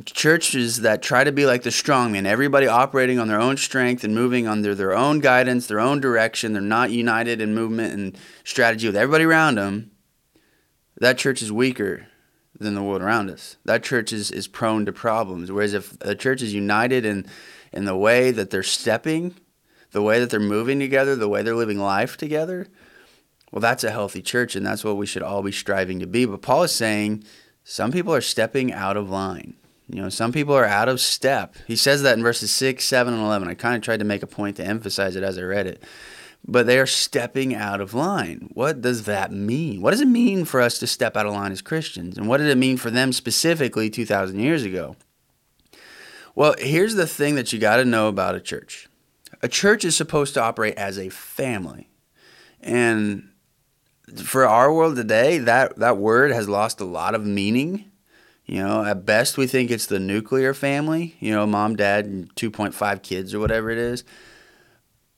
churches 0.06 0.82
that 0.82 1.02
try 1.02 1.24
to 1.24 1.32
be 1.32 1.46
like 1.46 1.64
the 1.64 1.70
strongman, 1.70 2.26
everybody 2.26 2.68
operating 2.68 3.20
on 3.20 3.28
their 3.28 3.40
own 3.40 3.58
strength 3.58 4.04
and 4.04 4.16
moving 4.16 4.48
under 4.48 4.74
their 4.74 4.94
own 4.94 5.20
guidance, 5.20 5.68
their 5.68 5.80
own 5.80 6.00
direction, 6.00 6.54
they're 6.54 6.62
not 6.62 6.92
united 6.92 7.42
in 7.42 7.54
movement 7.54 7.94
and 7.94 8.18
strategy 8.44 8.88
with 8.88 8.96
everybody 8.96 9.26
around 9.26 9.56
them. 9.56 9.92
That 11.00 11.18
church 11.18 11.42
is 11.42 11.52
weaker 11.52 12.08
than 12.60 12.76
the 12.76 12.84
world 12.84 13.02
around 13.02 13.30
us. 13.30 13.58
That 13.66 13.84
church 13.84 14.14
is, 14.14 14.32
is 14.32 14.48
prone 14.48 14.86
to 14.86 14.94
problems. 14.94 15.52
Whereas 15.52 15.74
if 15.74 15.98
a 16.02 16.16
church 16.16 16.42
is 16.42 16.54
united 16.54 17.06
in, 17.06 17.26
in 17.74 17.86
the 17.86 17.98
way 17.98 18.32
that 18.32 18.52
they're 18.52 18.64
stepping, 18.64 19.36
the 19.92 20.02
way 20.02 20.20
that 20.20 20.30
they're 20.30 20.40
moving 20.40 20.80
together, 20.80 21.16
the 21.16 21.28
way 21.28 21.42
they're 21.42 21.56
living 21.56 21.80
life 21.80 22.16
together, 22.16 22.68
well, 23.54 23.62
that's 23.62 23.84
a 23.84 23.92
healthy 23.92 24.24
church, 24.24 24.56
and 24.56 24.66
that's 24.66 24.84
what 24.84 24.98
we 24.98 25.06
should 25.06 25.22
all 25.22 25.44
be 25.44 25.52
striving 25.52 26.00
to 26.00 26.08
be. 26.08 26.26
But 26.26 26.42
Paul 26.42 26.64
is 26.64 26.72
saying 26.72 27.24
some 27.64 27.92
people 27.92 28.12
are 28.12 28.20
stepping 28.20 28.74
out 28.74 28.98
of 28.98 29.12
line. 29.12 29.54
You 29.88 30.02
know, 30.02 30.10
some 30.10 30.32
people 30.32 30.56
are 30.56 30.66
out 30.66 30.90
of 30.90 31.00
step. 31.00 31.56
He 31.68 31.76
says 31.76 32.02
that 32.02 32.18
in 32.18 32.24
verses 32.24 32.50
6, 32.50 32.84
7, 32.84 33.14
and 33.14 33.22
11. 33.22 33.48
I 33.48 33.54
kind 33.54 33.76
of 33.76 33.84
tried 33.84 34.00
to 34.00 34.06
make 34.06 34.24
a 34.24 34.28
point 34.28 34.56
to 34.56 34.66
emphasize 34.66 35.16
it 35.16 35.22
as 35.22 35.38
I 35.38 35.44
read 35.44 35.68
it. 35.68 35.84
But 36.48 36.66
they 36.66 36.80
are 36.80 36.88
stepping 36.88 37.54
out 37.54 37.80
of 37.80 37.94
line. 37.94 38.50
What 38.56 38.82
does 38.82 39.04
that 39.04 39.32
mean? 39.32 39.84
What 39.84 39.92
does 39.92 40.02
it 40.02 40.08
mean 40.08 40.46
for 40.46 40.60
us 40.60 40.80
to 40.80 40.88
step 40.88 41.16
out 41.16 41.28
of 41.28 41.34
line 41.34 41.52
as 41.52 41.62
Christians? 41.62 42.18
And 42.18 42.28
what 42.28 42.40
did 42.40 42.48
it 42.48 42.58
mean 42.58 42.78
for 42.78 42.90
them 42.90 43.14
specifically 43.14 43.92
2,000 43.92 44.40
years 44.40 44.64
ago? 44.64 44.96
Well, 46.34 46.56
here's 46.58 46.96
the 46.96 47.06
thing 47.06 47.36
that 47.36 47.54
you 47.54 47.60
got 47.60 47.76
to 47.76 47.86
know 47.86 48.08
about 48.08 48.34
a 48.34 48.42
church 48.42 48.88
a 49.44 49.48
church 49.48 49.86
is 49.86 49.96
supposed 49.96 50.34
to 50.34 50.42
operate 50.42 50.76
as 50.76 50.98
a 50.98 51.10
family. 51.10 51.92
And 52.60 53.30
for 54.24 54.46
our 54.46 54.74
world 54.74 54.96
today, 54.96 55.38
that 55.40 55.78
that 55.78 55.98
word 55.98 56.32
has 56.32 56.50
lost 56.50 56.82
a 56.82 56.86
lot 56.86 57.16
of 57.16 57.26
meaning. 57.26 57.92
You 58.46 58.62
know, 58.62 58.84
at 58.84 59.06
best 59.06 59.38
we 59.38 59.48
think 59.48 59.72
it's 59.72 59.86
the 59.86 60.00
nuclear 60.00 60.54
family, 60.54 61.16
you 61.20 61.32
know, 61.32 61.48
mom, 61.48 61.78
dad, 61.78 62.06
and 62.06 62.34
2.5 62.36 63.02
kids 63.02 63.34
or 63.34 63.40
whatever 63.40 63.70
it 63.70 63.78
is. 63.78 64.04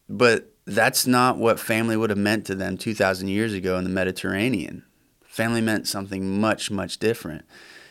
But 0.08 0.54
that's 0.66 1.08
not 1.08 1.38
what 1.38 1.60
family 1.60 1.98
would 1.98 2.12
have 2.12 2.20
meant 2.20 2.46
to 2.46 2.56
them 2.56 2.78
2,000 2.78 3.28
years 3.28 3.54
ago 3.54 3.78
in 3.78 3.84
the 3.84 3.90
Mediterranean. 3.90 4.84
Family 5.24 5.62
meant 5.62 5.88
something 5.88 6.40
much, 6.40 6.70
much 6.70 7.00
different. 7.00 7.46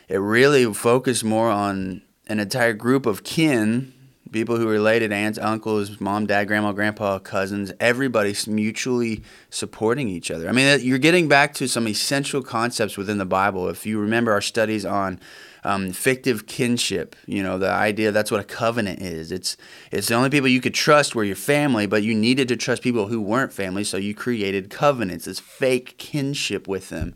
It 0.07 0.17
really 0.17 0.73
focused 0.73 1.23
more 1.23 1.49
on 1.49 2.01
an 2.27 2.39
entire 2.39 2.73
group 2.73 3.05
of 3.05 3.23
kin 3.23 3.93
people 4.35 4.57
who 4.57 4.67
related 4.67 5.13
aunts, 5.13 5.39
uncles, 5.39 6.01
mom, 6.01 6.25
dad, 6.25 6.45
grandma, 6.45 6.73
grandpa, 6.73 7.17
cousins, 7.19 7.71
everybody's 7.79 8.47
mutually 8.47 9.23
supporting 9.49 10.09
each 10.09 10.29
other. 10.29 10.49
I 10.49 10.51
mean, 10.51 10.81
you're 10.81 10.97
getting 10.97 11.29
back 11.29 11.53
to 11.53 11.69
some 11.69 11.87
essential 11.87 12.43
concepts 12.43 12.97
within 12.97 13.17
the 13.17 13.25
Bible. 13.25 13.69
If 13.69 13.85
you 13.85 13.97
remember 13.97 14.33
our 14.33 14.41
studies 14.41 14.85
on 14.85 15.21
um, 15.63 15.93
fictive 15.93 16.47
kinship, 16.47 17.15
you 17.25 17.41
know, 17.41 17.57
the 17.57 17.69
idea 17.69 18.11
that's 18.11 18.29
what 18.29 18.41
a 18.41 18.43
covenant 18.43 19.01
is. 19.01 19.31
It's 19.31 19.55
it's 19.89 20.09
the 20.09 20.15
only 20.15 20.29
people 20.29 20.49
you 20.49 20.59
could 20.59 20.73
trust 20.75 21.15
were 21.15 21.23
your 21.23 21.37
family, 21.37 21.87
but 21.87 22.03
you 22.03 22.13
needed 22.13 22.49
to 22.49 22.57
trust 22.57 22.83
people 22.83 23.07
who 23.07 23.21
weren't 23.21 23.53
family, 23.53 23.85
so 23.85 23.95
you 23.95 24.13
created 24.13 24.69
covenants, 24.69 25.25
this 25.25 25.39
fake 25.39 25.95
kinship 25.97 26.67
with 26.67 26.89
them. 26.89 27.15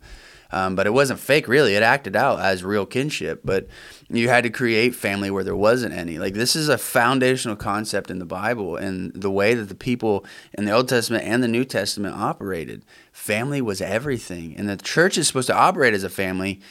Um, 0.52 0.76
but 0.76 0.88
it 0.88 0.92
wasn't 0.92 1.20
fake, 1.20 1.48
really. 1.48 1.76
It 1.76 1.84
acted 1.84 2.16
out 2.16 2.40
as 2.40 2.64
real 2.64 2.86
kinship. 2.86 3.42
But 3.44 3.68
you 4.10 4.30
had 4.30 4.44
to 4.44 4.50
create 4.50 4.96
family 4.96 5.30
where 5.30 5.44
there 5.44 5.56
wasn't 5.56 5.94
any. 5.94 6.18
Like, 6.18 6.34
this 6.34 6.56
is 6.56 6.70
a 6.70 6.78
foundational 6.78 7.56
concept 7.56 8.10
in 8.10 8.20
the 8.20 8.26
Bible 8.26 8.76
and 8.76 9.14
the 9.14 9.30
way 9.30 9.54
that 9.54 9.70
the 9.70 9.76
people 9.76 10.26
in 10.54 10.66
the 10.66 10.72
Old 10.72 10.90
Testament 10.90 11.24
and 11.26 11.44
the 11.44 11.48
New 11.48 11.66
Testament 11.66 12.16
operated. 12.16 12.84
Family 13.12 13.62
was 13.62 13.82
everything. 13.82 14.56
And 14.58 14.68
the 14.68 14.78
church 14.78 15.18
is 15.18 15.28
supposed 15.28 15.48
to 15.48 15.56
operate 15.56 15.94
as 15.94 16.04
a 16.04 16.10
family 16.10 16.62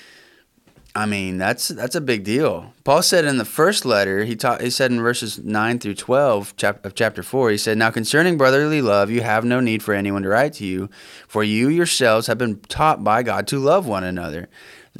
I 0.95 1.07
mean, 1.07 1.39
that's 1.39 1.69
that's 1.69 1.95
a 1.95 2.01
big 2.01 2.25
deal. 2.25 2.73
Paul 2.83 3.03
said 3.03 3.25
in 3.25 3.39
the 3.39 3.45
first 3.45 3.85
letter, 3.85 4.25
he 4.25 4.35
taught 4.35 4.63
he 4.63 4.71
said 4.71 4.91
in 4.91 5.01
verses 5.01 5.39
9 5.39 5.79
through 5.79 5.95
12 5.95 6.57
chap- 6.57 6.85
of 6.85 6.95
chapter 6.95 7.23
4, 7.23 7.51
he 7.51 7.59
said, 7.59 7.79
"Now 7.79 7.91
concerning 7.91 8.37
brotherly 8.37 8.83
love, 8.83 9.11
you 9.11 9.21
have 9.21 9.45
no 9.45 9.61
need 9.61 9.83
for 9.83 9.95
anyone 9.95 10.23
to 10.23 10.29
write 10.29 10.55
to 10.55 10.65
you, 10.65 10.89
for 11.29 11.45
you 11.45 11.69
yourselves 11.69 12.27
have 12.27 12.39
been 12.39 12.61
taught 12.69 13.05
by 13.05 13.23
God 13.23 13.47
to 13.49 13.59
love 13.59 13.87
one 13.87 14.03
another. 14.03 14.49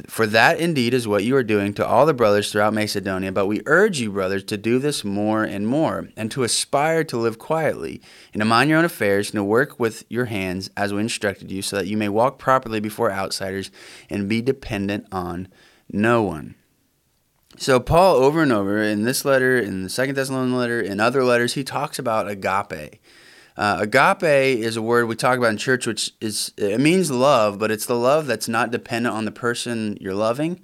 For 0.07 0.25
that 0.27 0.59
indeed 0.59 0.93
is 0.93 1.07
what 1.07 1.25
you 1.25 1.35
are 1.35 1.43
doing 1.43 1.73
to 1.73 1.85
all 1.85 2.05
the 2.05 2.13
brothers 2.13 2.51
throughout 2.51 2.73
Macedonia, 2.73 3.33
but 3.33 3.47
we 3.47 3.61
urge 3.65 3.99
you, 3.99 4.11
brothers, 4.11 4.45
to 4.45 4.55
do 4.55 4.79
this 4.79 5.03
more 5.03 5.43
and 5.43 5.67
more, 5.67 6.07
and 6.15 6.31
to 6.31 6.43
aspire 6.43 7.03
to 7.05 7.17
live 7.17 7.37
quietly, 7.37 8.01
and 8.33 8.39
to 8.39 8.45
mind 8.45 8.69
your 8.69 8.79
own 8.79 8.85
affairs, 8.85 9.31
and 9.31 9.37
to 9.37 9.43
work 9.43 9.77
with 9.77 10.05
your 10.07 10.25
hands 10.25 10.69
as 10.77 10.93
we 10.93 11.01
instructed 11.01 11.51
you, 11.51 11.61
so 11.61 11.75
that 11.75 11.87
you 11.87 11.97
may 11.97 12.07
walk 12.07 12.39
properly 12.39 12.79
before 12.79 13.11
outsiders 13.11 13.71
and 14.09 14.29
be 14.29 14.41
dependent 14.41 15.05
on 15.11 15.49
no 15.91 16.23
one. 16.23 16.55
So 17.57 17.79
Paul 17.79 18.15
over 18.15 18.41
and 18.41 18.53
over 18.53 18.81
in 18.81 19.03
this 19.03 19.25
letter, 19.25 19.59
in 19.59 19.83
the 19.83 19.89
Second 19.89 20.15
Thessalonian 20.15 20.57
letter, 20.57 20.79
in 20.79 20.99
other 20.99 21.23
letters, 21.23 21.55
he 21.55 21.63
talks 21.63 21.99
about 21.99 22.29
agape. 22.29 23.01
Uh, 23.57 23.79
agape 23.81 24.23
is 24.23 24.77
a 24.77 24.81
word 24.81 25.07
we 25.07 25.15
talk 25.15 25.37
about 25.37 25.49
in 25.49 25.57
church, 25.57 25.85
which 25.85 26.13
is 26.21 26.53
it 26.55 26.79
means 26.79 27.11
love, 27.11 27.59
but 27.59 27.71
it's 27.71 27.85
the 27.85 27.97
love 27.97 28.27
that's 28.27 28.47
not 28.47 28.71
dependent 28.71 29.13
on 29.13 29.25
the 29.25 29.31
person 29.31 29.97
you're 29.99 30.13
loving. 30.13 30.61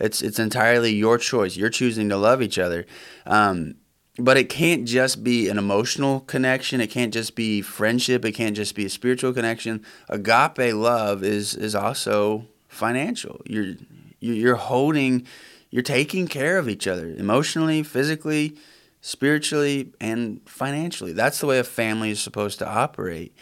It's 0.00 0.20
it's 0.20 0.40
entirely 0.40 0.92
your 0.92 1.16
choice. 1.16 1.56
You're 1.56 1.70
choosing 1.70 2.08
to 2.08 2.16
love 2.16 2.42
each 2.42 2.58
other. 2.58 2.86
Um, 3.24 3.76
but 4.18 4.36
it 4.36 4.48
can't 4.48 4.84
just 4.84 5.22
be 5.22 5.48
an 5.48 5.58
emotional 5.58 6.20
connection. 6.20 6.80
It 6.80 6.88
can't 6.88 7.14
just 7.14 7.36
be 7.36 7.62
friendship. 7.62 8.24
It 8.24 8.32
can't 8.32 8.56
just 8.56 8.74
be 8.74 8.86
a 8.86 8.90
spiritual 8.90 9.32
connection. 9.32 9.84
Agape 10.08 10.74
love 10.74 11.22
is 11.22 11.54
is 11.54 11.76
also 11.76 12.48
financial. 12.66 13.40
You're 13.46 13.76
you're 14.22 14.56
holding, 14.56 15.26
you're 15.70 15.82
taking 15.82 16.28
care 16.28 16.58
of 16.58 16.68
each 16.68 16.86
other 16.86 17.08
emotionally, 17.08 17.82
physically, 17.82 18.56
spiritually 19.00 19.92
and 20.00 20.40
financially. 20.46 21.12
That's 21.12 21.40
the 21.40 21.46
way 21.46 21.58
a 21.58 21.64
family 21.64 22.10
is 22.10 22.20
supposed 22.20 22.58
to 22.60 22.68
operate. 22.68 23.34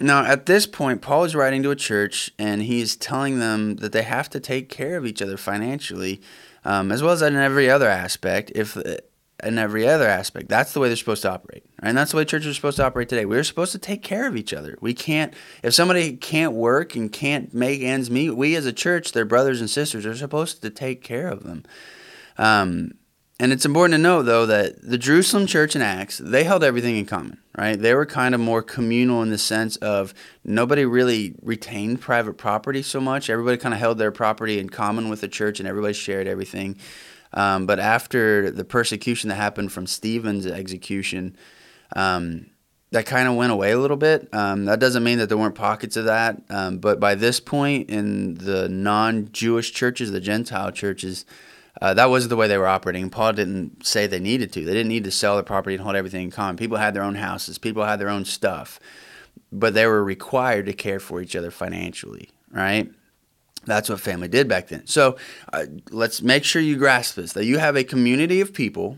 Now, 0.00 0.24
at 0.24 0.46
this 0.46 0.66
point, 0.66 1.02
Paul 1.02 1.24
is 1.24 1.34
writing 1.34 1.62
to 1.64 1.70
a 1.70 1.76
church 1.76 2.30
and 2.38 2.62
he's 2.62 2.94
telling 2.94 3.40
them 3.40 3.76
that 3.76 3.92
they 3.92 4.02
have 4.02 4.30
to 4.30 4.38
take 4.38 4.68
care 4.68 4.96
of 4.96 5.04
each 5.04 5.20
other 5.20 5.36
financially, 5.36 6.20
um, 6.64 6.92
as 6.92 7.02
well 7.02 7.12
as 7.12 7.22
in 7.22 7.34
every 7.34 7.68
other 7.68 7.88
aspect. 7.88 8.52
If 8.54 8.76
in 9.44 9.58
every 9.58 9.86
other 9.88 10.08
aspect, 10.08 10.48
that's 10.48 10.72
the 10.72 10.80
way 10.80 10.88
they're 10.88 10.96
supposed 10.96 11.22
to 11.22 11.30
operate, 11.30 11.64
right? 11.80 11.88
and 11.88 11.98
that's 11.98 12.10
the 12.10 12.16
way 12.16 12.24
churches 12.24 12.48
are 12.48 12.54
supposed 12.54 12.76
to 12.78 12.84
operate 12.84 13.08
today. 13.08 13.24
We're 13.24 13.44
supposed 13.44 13.72
to 13.72 13.78
take 13.78 14.02
care 14.02 14.26
of 14.26 14.36
each 14.36 14.52
other. 14.52 14.76
We 14.80 14.94
can't, 14.94 15.32
if 15.62 15.74
somebody 15.74 16.16
can't 16.16 16.54
work 16.54 16.96
and 16.96 17.12
can't 17.12 17.54
make 17.54 17.80
ends 17.80 18.10
meet, 18.10 18.30
we 18.30 18.56
as 18.56 18.66
a 18.66 18.72
church, 18.72 19.12
their 19.12 19.24
brothers 19.24 19.60
and 19.60 19.70
sisters, 19.70 20.04
are 20.06 20.16
supposed 20.16 20.62
to 20.62 20.70
take 20.70 21.02
care 21.02 21.28
of 21.28 21.44
them. 21.44 21.64
Um, 22.36 22.92
and 23.40 23.52
it's 23.52 23.64
important 23.64 23.94
to 23.94 23.98
note, 23.98 24.22
though, 24.22 24.46
that 24.46 24.82
the 24.82 24.98
Jerusalem 24.98 25.46
church 25.46 25.76
in 25.76 25.82
Acts, 25.82 26.18
they 26.18 26.42
held 26.42 26.64
everything 26.64 26.96
in 26.96 27.06
common, 27.06 27.38
right? 27.56 27.78
They 27.80 27.94
were 27.94 28.06
kind 28.06 28.34
of 28.34 28.40
more 28.40 28.62
communal 28.62 29.22
in 29.22 29.30
the 29.30 29.38
sense 29.38 29.76
of 29.76 30.12
nobody 30.42 30.84
really 30.84 31.36
retained 31.40 32.00
private 32.00 32.34
property 32.34 32.82
so 32.82 33.00
much. 33.00 33.30
Everybody 33.30 33.56
kind 33.56 33.74
of 33.74 33.78
held 33.78 33.98
their 33.98 34.10
property 34.10 34.58
in 34.58 34.70
common 34.70 35.08
with 35.08 35.20
the 35.20 35.28
church 35.28 35.60
and 35.60 35.68
everybody 35.68 35.94
shared 35.94 36.26
everything. 36.26 36.78
Um, 37.32 37.66
but 37.66 37.78
after 37.78 38.50
the 38.50 38.64
persecution 38.64 39.28
that 39.28 39.36
happened 39.36 39.72
from 39.72 39.86
Stephen's 39.86 40.46
execution, 40.46 41.36
um, 41.94 42.46
that 42.90 43.04
kind 43.04 43.28
of 43.28 43.34
went 43.34 43.52
away 43.52 43.72
a 43.72 43.78
little 43.78 43.96
bit. 43.96 44.28
Um, 44.32 44.64
that 44.64 44.80
doesn't 44.80 45.04
mean 45.04 45.18
that 45.18 45.28
there 45.28 45.36
weren't 45.36 45.54
pockets 45.54 45.96
of 45.96 46.06
that. 46.06 46.40
Um, 46.48 46.78
but 46.78 46.98
by 46.98 47.14
this 47.14 47.38
point, 47.38 47.90
in 47.90 48.34
the 48.34 48.68
non 48.68 49.30
Jewish 49.32 49.72
churches, 49.72 50.10
the 50.10 50.20
Gentile 50.20 50.72
churches, 50.72 51.26
uh, 51.82 51.94
that 51.94 52.06
was 52.06 52.28
the 52.28 52.36
way 52.36 52.48
they 52.48 52.58
were 52.58 52.66
operating. 52.66 53.10
Paul 53.10 53.34
didn't 53.34 53.86
say 53.86 54.06
they 54.06 54.18
needed 54.18 54.52
to. 54.52 54.64
They 54.64 54.72
didn't 54.72 54.88
need 54.88 55.04
to 55.04 55.10
sell 55.10 55.34
their 55.34 55.44
property 55.44 55.74
and 55.74 55.84
hold 55.84 55.96
everything 55.96 56.24
in 56.24 56.30
common. 56.30 56.56
People 56.56 56.78
had 56.78 56.94
their 56.94 57.02
own 57.02 57.14
houses. 57.16 57.58
People 57.58 57.84
had 57.84 58.00
their 58.00 58.08
own 58.08 58.24
stuff, 58.24 58.80
but 59.52 59.74
they 59.74 59.86
were 59.86 60.02
required 60.02 60.66
to 60.66 60.72
care 60.72 60.98
for 60.98 61.20
each 61.20 61.36
other 61.36 61.50
financially. 61.50 62.30
Right? 62.50 62.90
That's 63.68 63.88
what 63.88 64.00
family 64.00 64.28
did 64.28 64.48
back 64.48 64.68
then. 64.68 64.86
So 64.86 65.16
uh, 65.52 65.66
let's 65.90 66.22
make 66.22 66.44
sure 66.44 66.60
you 66.60 66.76
grasp 66.76 67.14
this: 67.14 67.34
that 67.34 67.44
you 67.44 67.58
have 67.58 67.76
a 67.76 67.84
community 67.84 68.40
of 68.40 68.52
people 68.52 68.96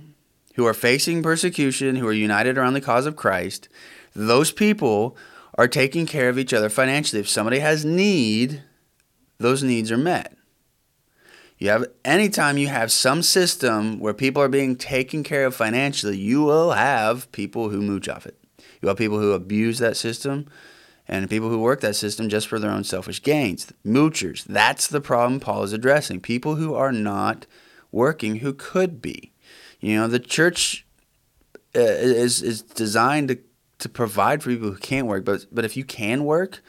who 0.54 0.66
are 0.66 0.74
facing 0.74 1.22
persecution, 1.22 1.96
who 1.96 2.06
are 2.06 2.12
united 2.12 2.56
around 2.56 2.74
the 2.74 2.80
cause 2.80 3.06
of 3.06 3.16
Christ. 3.16 3.68
Those 4.14 4.52
people 4.52 5.16
are 5.56 5.68
taking 5.68 6.06
care 6.06 6.28
of 6.28 6.38
each 6.38 6.54
other 6.54 6.68
financially. 6.68 7.20
If 7.20 7.28
somebody 7.28 7.58
has 7.58 7.84
need, 7.84 8.62
those 9.38 9.62
needs 9.62 9.90
are 9.90 9.98
met. 9.98 10.36
You 11.58 11.68
have 11.68 11.84
anytime 12.04 12.56
you 12.56 12.68
have 12.68 12.90
some 12.90 13.22
system 13.22 14.00
where 14.00 14.14
people 14.14 14.42
are 14.42 14.48
being 14.48 14.76
taken 14.76 15.22
care 15.22 15.44
of 15.44 15.54
financially, 15.54 16.16
you 16.16 16.42
will 16.42 16.72
have 16.72 17.30
people 17.32 17.68
who 17.68 17.82
mooch 17.82 18.08
off 18.08 18.24
it. 18.24 18.38
You 18.80 18.88
have 18.88 18.96
people 18.96 19.18
who 19.18 19.32
abuse 19.32 19.78
that 19.78 19.98
system 19.98 20.46
and 21.10 21.28
people 21.28 21.48
who 21.48 21.58
work 21.58 21.80
that 21.80 21.96
system 21.96 22.28
just 22.28 22.46
for 22.46 22.60
their 22.60 22.70
own 22.70 22.84
selfish 22.84 23.20
gains. 23.20 23.72
Moochers. 23.84 24.44
That's 24.44 24.86
the 24.86 25.00
problem 25.00 25.40
Paul 25.40 25.64
is 25.64 25.72
addressing. 25.72 26.20
People 26.20 26.54
who 26.54 26.74
are 26.74 26.92
not 26.92 27.46
working 27.90 28.36
who 28.36 28.54
could 28.54 29.02
be. 29.02 29.32
You 29.80 29.96
know, 29.96 30.06
the 30.06 30.20
church 30.20 30.86
uh, 31.74 31.80
is 31.80 32.42
is 32.42 32.62
designed 32.62 33.28
to 33.28 33.38
to 33.80 33.88
provide 33.88 34.42
for 34.42 34.50
people 34.50 34.70
who 34.70 34.78
can't 34.78 35.08
work, 35.08 35.24
but 35.24 35.46
but 35.50 35.64
if 35.64 35.76
you 35.76 35.84
can 35.84 36.24
work, 36.24 36.62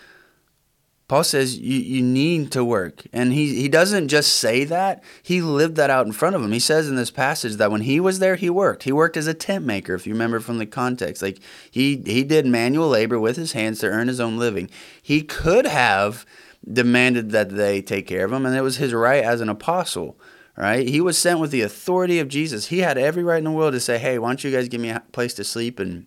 Paul 1.12 1.26
says 1.26 1.58
you, 1.58 1.78
you 1.78 2.02
need 2.02 2.54
to 2.54 2.64
work. 2.64 3.04
And 3.12 3.34
he, 3.34 3.54
he 3.54 3.68
doesn't 3.68 4.08
just 4.08 4.36
say 4.36 4.64
that, 4.64 5.04
he 5.22 5.42
lived 5.42 5.76
that 5.76 5.90
out 5.90 6.06
in 6.06 6.14
front 6.14 6.38
of 6.38 6.42
him. 6.42 6.54
He 6.54 6.60
says 6.62 6.88
in 6.88 6.96
this 6.96 7.12
passage 7.12 7.56
that 7.56 7.70
when 7.70 7.82
he 7.82 8.00
was 8.00 8.20
there, 8.20 8.38
he 8.38 8.50
worked. 8.50 8.84
He 8.84 8.94
worked 8.94 9.18
as 9.18 9.28
a 9.28 9.34
tent 9.34 9.66
maker, 9.66 9.94
if 9.94 10.08
you 10.08 10.14
remember 10.14 10.40
from 10.40 10.58
the 10.58 10.66
context. 10.66 11.22
Like 11.22 11.42
he, 11.70 12.02
he 12.06 12.24
did 12.24 12.46
manual 12.46 12.88
labor 12.88 13.20
with 13.20 13.36
his 13.36 13.52
hands 13.52 13.80
to 13.80 13.88
earn 13.88 14.08
his 14.08 14.22
own 14.22 14.38
living. 14.38 14.70
He 15.02 15.22
could 15.22 15.66
have 15.66 16.26
demanded 16.72 17.32
that 17.32 17.50
they 17.50 17.82
take 17.82 18.08
care 18.08 18.24
of 18.24 18.32
him, 18.32 18.46
and 18.46 18.56
it 18.56 18.62
was 18.62 18.78
his 18.78 18.94
right 18.94 19.22
as 19.22 19.42
an 19.42 19.50
apostle. 19.50 20.18
Right? 20.56 20.88
He 20.88 21.02
was 21.02 21.18
sent 21.18 21.42
with 21.42 21.52
the 21.52 21.62
authority 21.62 22.20
of 22.20 22.30
Jesus. 22.30 22.68
He 22.68 22.80
had 22.80 22.98
every 22.98 23.26
right 23.26 23.40
in 23.40 23.44
the 23.44 23.52
world 23.52 23.74
to 23.74 23.82
say, 23.82 23.98
Hey, 23.98 24.18
why 24.18 24.30
don't 24.30 24.46
you 24.46 24.52
guys 24.52 24.70
give 24.70 24.80
me 24.80 24.92
a 24.92 25.04
place 25.12 25.34
to 25.34 25.44
sleep 25.44 25.78
and 25.78 26.06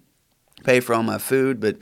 pay 0.63 0.81
for 0.81 0.95
all 0.95 1.03
my 1.03 1.19
food? 1.19 1.61
But 1.61 1.77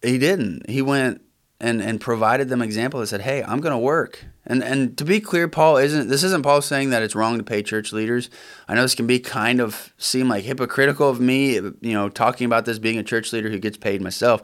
he 0.00 0.16
didn't. 0.16 0.70
He 0.70 0.80
went 0.80 1.20
and 1.60 1.82
and 1.82 2.00
provided 2.00 2.48
them 2.48 2.62
example 2.62 3.00
that 3.00 3.08
said, 3.08 3.22
"Hey, 3.22 3.42
I'm 3.42 3.60
going 3.60 3.72
to 3.72 3.78
work." 3.78 4.24
And 4.46 4.62
and 4.62 4.96
to 4.96 5.04
be 5.04 5.20
clear, 5.20 5.48
Paul 5.48 5.76
isn't 5.76 6.08
this 6.08 6.22
isn't 6.22 6.42
Paul 6.42 6.62
saying 6.62 6.90
that 6.90 7.02
it's 7.02 7.14
wrong 7.14 7.38
to 7.38 7.44
pay 7.44 7.62
church 7.62 7.92
leaders. 7.92 8.30
I 8.68 8.74
know 8.74 8.82
this 8.82 8.94
can 8.94 9.06
be 9.06 9.18
kind 9.18 9.60
of 9.60 9.92
seem 9.98 10.28
like 10.28 10.44
hypocritical 10.44 11.08
of 11.08 11.20
me, 11.20 11.54
you 11.54 11.92
know, 11.92 12.08
talking 12.08 12.44
about 12.44 12.64
this 12.64 12.78
being 12.78 12.98
a 12.98 13.04
church 13.04 13.32
leader 13.32 13.50
who 13.50 13.58
gets 13.58 13.76
paid 13.76 14.00
myself. 14.00 14.42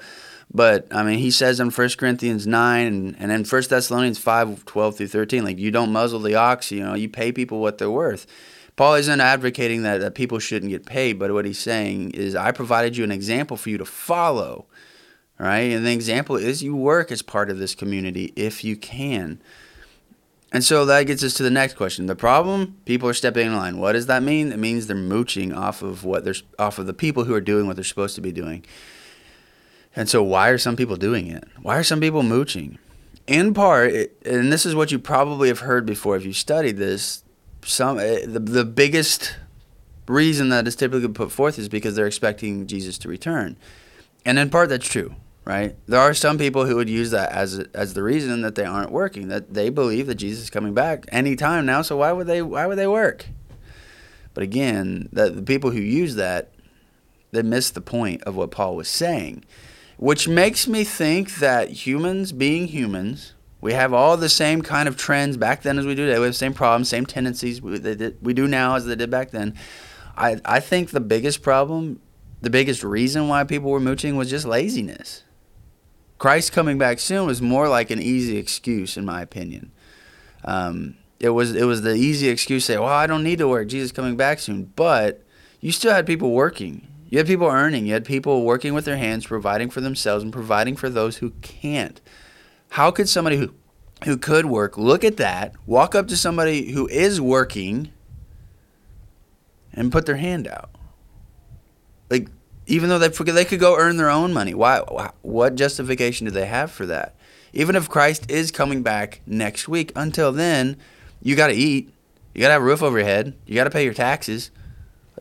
But 0.52 0.86
I 0.94 1.02
mean, 1.02 1.18
he 1.18 1.30
says 1.30 1.60
in 1.60 1.70
1 1.70 1.88
Corinthians 1.96 2.46
9 2.46 2.86
and, 2.86 3.16
and 3.18 3.32
in 3.32 3.44
1 3.44 3.62
Thessalonians 3.68 4.18
5 4.18 4.64
12 4.64 4.96
through 4.96 5.08
13, 5.08 5.44
like, 5.44 5.58
you 5.58 5.70
don't 5.70 5.92
muzzle 5.92 6.20
the 6.20 6.34
ox, 6.34 6.70
you 6.70 6.84
know, 6.84 6.94
you 6.94 7.08
pay 7.08 7.32
people 7.32 7.60
what 7.60 7.78
they're 7.78 7.90
worth. 7.90 8.26
Paul 8.76 8.94
isn't 8.94 9.20
advocating 9.20 9.84
that, 9.84 9.98
that 9.98 10.14
people 10.14 10.40
shouldn't 10.40 10.70
get 10.70 10.84
paid, 10.84 11.18
but 11.18 11.32
what 11.32 11.44
he's 11.44 11.60
saying 11.60 12.10
is, 12.10 12.34
I 12.34 12.50
provided 12.50 12.96
you 12.96 13.04
an 13.04 13.12
example 13.12 13.56
for 13.56 13.70
you 13.70 13.78
to 13.78 13.84
follow 13.84 14.66
right? 15.38 15.72
And 15.72 15.84
the 15.84 15.92
example 15.92 16.36
is 16.36 16.62
you 16.62 16.76
work 16.76 17.10
as 17.10 17.22
part 17.22 17.50
of 17.50 17.58
this 17.58 17.74
community 17.74 18.32
if 18.36 18.64
you 18.64 18.76
can. 18.76 19.40
And 20.52 20.62
so 20.62 20.84
that 20.84 21.06
gets 21.08 21.24
us 21.24 21.34
to 21.34 21.42
the 21.42 21.50
next 21.50 21.74
question. 21.74 22.06
The 22.06 22.14
problem, 22.14 22.76
people 22.84 23.08
are 23.08 23.14
stepping 23.14 23.48
in 23.48 23.56
line. 23.56 23.78
What 23.78 23.92
does 23.92 24.06
that 24.06 24.22
mean? 24.22 24.52
It 24.52 24.58
means 24.58 24.86
they're 24.86 24.96
mooching 24.96 25.52
off 25.52 25.82
of 25.82 26.04
what 26.04 26.24
they're 26.24 26.34
off 26.58 26.78
of 26.78 26.86
the 26.86 26.94
people 26.94 27.24
who 27.24 27.34
are 27.34 27.40
doing 27.40 27.66
what 27.66 27.74
they're 27.74 27.84
supposed 27.84 28.14
to 28.14 28.20
be 28.20 28.30
doing. 28.30 28.64
And 29.96 30.08
so 30.08 30.22
why 30.22 30.50
are 30.50 30.58
some 30.58 30.76
people 30.76 30.96
doing 30.96 31.26
it? 31.26 31.44
Why 31.60 31.76
are 31.76 31.82
some 31.82 32.00
people 32.00 32.22
mooching? 32.22 32.78
In 33.26 33.52
part, 33.52 33.92
and 34.24 34.52
this 34.52 34.64
is 34.64 34.74
what 34.74 34.92
you 34.92 34.98
probably 34.98 35.48
have 35.48 35.60
heard 35.60 35.86
before 35.86 36.16
if 36.16 36.24
you 36.24 36.32
studied 36.32 36.76
this, 36.76 37.24
some 37.64 37.98
eh, 37.98 38.24
the, 38.26 38.38
the 38.38 38.64
biggest 38.64 39.36
reason 40.06 40.50
that 40.50 40.68
is 40.68 40.76
typically 40.76 41.08
put 41.08 41.32
forth 41.32 41.58
is 41.58 41.68
because 41.68 41.96
they're 41.96 42.06
expecting 42.06 42.66
Jesus 42.66 42.98
to 42.98 43.08
return. 43.08 43.56
And 44.24 44.38
in 44.38 44.50
part 44.50 44.68
that's 44.68 44.86
true 44.86 45.16
right? 45.44 45.76
There 45.86 46.00
are 46.00 46.14
some 46.14 46.38
people 46.38 46.64
who 46.64 46.76
would 46.76 46.88
use 46.88 47.10
that 47.10 47.32
as 47.32 47.58
as 47.74 47.94
the 47.94 48.02
reason 48.02 48.42
that 48.42 48.54
they 48.54 48.64
aren't 48.64 48.90
working, 48.90 49.28
that 49.28 49.52
they 49.54 49.68
believe 49.68 50.06
that 50.06 50.16
Jesus 50.16 50.44
is 50.44 50.50
coming 50.50 50.74
back 50.74 51.04
anytime 51.08 51.66
now. 51.66 51.82
So 51.82 51.98
why 51.98 52.12
would 52.12 52.26
they 52.26 52.42
why 52.42 52.66
would 52.66 52.78
they 52.78 52.86
work? 52.86 53.26
But 54.32 54.42
again, 54.42 55.08
that 55.12 55.36
the 55.36 55.42
people 55.42 55.70
who 55.70 55.80
use 55.80 56.16
that, 56.16 56.50
they 57.30 57.42
miss 57.42 57.70
the 57.70 57.80
point 57.80 58.22
of 58.24 58.34
what 58.34 58.50
Paul 58.50 58.74
was 58.74 58.88
saying, 58.88 59.44
which 59.96 60.26
makes 60.26 60.66
me 60.66 60.82
think 60.82 61.36
that 61.36 61.70
humans, 61.70 62.32
being 62.32 62.66
humans, 62.66 63.34
we 63.60 63.74
have 63.74 63.92
all 63.92 64.16
the 64.16 64.28
same 64.28 64.62
kind 64.62 64.88
of 64.88 64.96
trends 64.96 65.36
back 65.36 65.62
then 65.62 65.78
as 65.78 65.86
we 65.86 65.94
do 65.94 66.06
today. 66.06 66.18
We 66.18 66.24
have 66.24 66.34
the 66.34 66.38
same 66.38 66.52
problems, 66.52 66.88
same 66.88 67.06
tendencies 67.06 67.62
we, 67.62 67.78
did, 67.78 68.18
we 68.20 68.34
do 68.34 68.48
now 68.48 68.74
as 68.74 68.86
they 68.86 68.96
did 68.96 69.10
back 69.10 69.30
then. 69.30 69.54
I, 70.16 70.40
I 70.44 70.58
think 70.58 70.90
the 70.90 71.00
biggest 71.00 71.40
problem, 71.40 72.00
the 72.42 72.50
biggest 72.50 72.82
reason 72.82 73.28
why 73.28 73.44
people 73.44 73.70
were 73.70 73.80
mooching 73.80 74.16
was 74.16 74.28
just 74.28 74.44
laziness 74.44 75.22
Christ 76.24 76.52
coming 76.52 76.78
back 76.78 77.00
soon 77.00 77.26
was 77.26 77.42
more 77.42 77.68
like 77.68 77.90
an 77.90 78.00
easy 78.00 78.38
excuse, 78.38 78.96
in 78.96 79.04
my 79.04 79.20
opinion. 79.20 79.70
Um, 80.42 80.96
it 81.20 81.28
was 81.28 81.54
it 81.54 81.64
was 81.64 81.82
the 81.82 81.92
easy 81.92 82.30
excuse 82.30 82.64
to 82.64 82.72
say, 82.72 82.78
"Well, 82.78 82.88
I 82.88 83.06
don't 83.06 83.22
need 83.22 83.40
to 83.40 83.46
work. 83.46 83.68
Jesus 83.68 83.92
coming 83.92 84.16
back 84.16 84.38
soon." 84.38 84.72
But 84.74 85.22
you 85.60 85.70
still 85.70 85.92
had 85.92 86.06
people 86.06 86.30
working. 86.30 86.88
You 87.10 87.18
had 87.18 87.26
people 87.26 87.48
earning. 87.48 87.84
You 87.84 87.92
had 87.92 88.06
people 88.06 88.42
working 88.42 88.72
with 88.72 88.86
their 88.86 88.96
hands, 88.96 89.26
providing 89.26 89.68
for 89.68 89.82
themselves 89.82 90.24
and 90.24 90.32
providing 90.32 90.76
for 90.76 90.88
those 90.88 91.18
who 91.18 91.32
can't. 91.42 92.00
How 92.70 92.90
could 92.90 93.06
somebody 93.06 93.36
who 93.36 93.52
who 94.06 94.16
could 94.16 94.46
work 94.46 94.78
look 94.78 95.04
at 95.04 95.18
that, 95.18 95.52
walk 95.66 95.94
up 95.94 96.08
to 96.08 96.16
somebody 96.16 96.72
who 96.72 96.88
is 96.88 97.20
working, 97.20 97.92
and 99.74 99.92
put 99.92 100.06
their 100.06 100.16
hand 100.16 100.48
out? 100.48 100.70
Like 102.08 102.28
even 102.66 102.88
though 102.88 102.98
they 102.98 103.08
they 103.08 103.44
could 103.44 103.60
go 103.60 103.76
earn 103.76 103.96
their 103.96 104.10
own 104.10 104.32
money. 104.32 104.54
Why? 104.54 104.80
What 105.22 105.54
justification 105.54 106.24
do 106.24 106.30
they 106.30 106.46
have 106.46 106.70
for 106.70 106.86
that? 106.86 107.14
Even 107.52 107.76
if 107.76 107.88
Christ 107.88 108.30
is 108.30 108.50
coming 108.50 108.82
back 108.82 109.20
next 109.26 109.68
week, 109.68 109.92
until 109.94 110.32
then, 110.32 110.76
you 111.22 111.36
got 111.36 111.48
to 111.48 111.54
eat. 111.54 111.92
You 112.34 112.40
got 112.40 112.48
to 112.48 112.54
have 112.54 112.62
a 112.62 112.64
roof 112.64 112.82
over 112.82 112.98
your 112.98 113.06
head. 113.06 113.34
You 113.46 113.54
got 113.54 113.64
to 113.64 113.70
pay 113.70 113.84
your 113.84 113.94
taxes. 113.94 114.50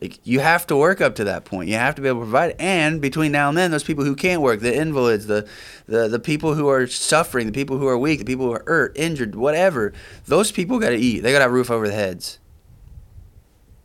Like 0.02 0.18
you 0.24 0.40
have 0.40 0.66
to 0.66 0.76
work 0.76 1.00
up 1.00 1.14
to 1.16 1.24
that 1.24 1.44
point. 1.44 1.68
You 1.68 1.76
have 1.76 1.94
to 1.94 2.02
be 2.02 2.08
able 2.08 2.20
to 2.20 2.24
provide. 2.24 2.56
And 2.58 3.00
between 3.00 3.30
now 3.30 3.48
and 3.48 3.56
then, 3.56 3.70
those 3.70 3.84
people 3.84 4.04
who 4.04 4.16
can't 4.16 4.42
work, 4.42 4.60
the 4.60 4.74
invalids, 4.74 5.26
the 5.26 5.46
the 5.86 6.08
the 6.08 6.18
people 6.18 6.54
who 6.54 6.68
are 6.68 6.86
suffering, 6.86 7.46
the 7.46 7.52
people 7.52 7.78
who 7.78 7.86
are 7.86 7.96
weak, 7.96 8.18
the 8.18 8.24
people 8.24 8.46
who 8.46 8.52
are 8.52 8.64
hurt, 8.66 8.96
injured, 8.96 9.36
whatever, 9.36 9.92
those 10.26 10.50
people 10.50 10.80
got 10.80 10.90
to 10.90 10.96
eat. 10.96 11.20
They 11.20 11.30
got 11.30 11.38
to 11.38 11.44
have 11.44 11.52
a 11.52 11.54
roof 11.54 11.70
over 11.70 11.86
their 11.86 11.96
heads. 11.96 12.38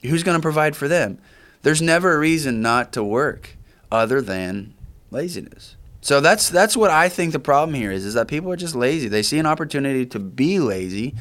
Who's 0.02 0.24
going 0.24 0.38
to 0.38 0.42
provide 0.42 0.76
for 0.76 0.88
them? 0.88 1.20
There's 1.62 1.82
never 1.82 2.14
a 2.14 2.20
reason 2.20 2.62
not 2.62 2.94
to 2.94 3.04
work 3.04 3.58
other 3.92 4.22
than 4.22 4.74
laziness. 5.12 5.76
So 6.02 6.22
that's 6.22 6.50
that's 6.50 6.78
what 6.78 6.92
I 6.92 7.10
think 7.10 7.34
the 7.34 7.40
problem 7.40 7.76
here 7.76 7.92
is 7.92 8.06
is 8.06 8.14
that 8.14 8.28
people 8.28 8.52
are 8.52 8.56
just 8.56 8.76
lazy. 8.76 9.08
They 9.10 9.24
see 9.24 9.38
an 9.40 9.46
opportunity 9.46 10.06
to 10.08 10.20
be 10.20 10.60
lazy 10.60 11.16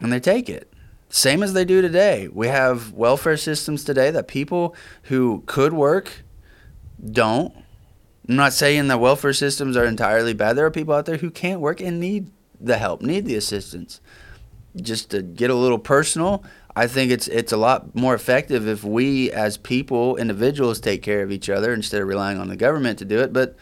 and 0.00 0.12
they 0.12 0.20
take 0.20 0.48
it. 0.48 0.72
same 1.08 1.42
as 1.42 1.52
they 1.52 1.64
do 1.64 1.80
today. 1.82 2.28
We 2.28 2.48
have 2.48 2.92
welfare 2.92 3.36
systems 3.36 3.84
today 3.84 4.10
that 4.10 4.28
people 4.28 4.74
who 5.04 5.42
could 5.46 5.72
work 5.72 6.24
don't. 7.04 7.54
I'm 8.28 8.36
not 8.36 8.52
saying 8.52 8.88
that 8.88 8.98
welfare 9.00 9.32
systems 9.32 9.76
are 9.76 9.84
entirely 9.84 10.34
bad. 10.34 10.56
There 10.56 10.66
are 10.66 10.70
people 10.70 10.94
out 10.94 11.06
there 11.06 11.16
who 11.16 11.30
can't 11.30 11.60
work 11.60 11.80
and 11.80 12.00
need 12.00 12.30
the 12.60 12.78
help, 12.78 13.02
need 13.02 13.24
the 13.24 13.36
assistance. 13.36 14.00
Just 14.74 15.10
to 15.10 15.22
get 15.22 15.50
a 15.50 15.54
little 15.54 15.78
personal, 15.78 16.44
I 16.78 16.86
think 16.86 17.10
it's 17.10 17.26
it's 17.26 17.52
a 17.52 17.56
lot 17.56 17.94
more 17.94 18.14
effective 18.14 18.68
if 18.68 18.84
we 18.84 19.32
as 19.32 19.56
people, 19.56 20.16
individuals 20.16 20.78
take 20.78 21.02
care 21.02 21.22
of 21.22 21.32
each 21.32 21.48
other 21.48 21.72
instead 21.72 22.02
of 22.02 22.08
relying 22.08 22.38
on 22.38 22.48
the 22.48 22.56
government 22.56 22.98
to 22.98 23.06
do 23.06 23.18
it. 23.20 23.32
But, 23.32 23.56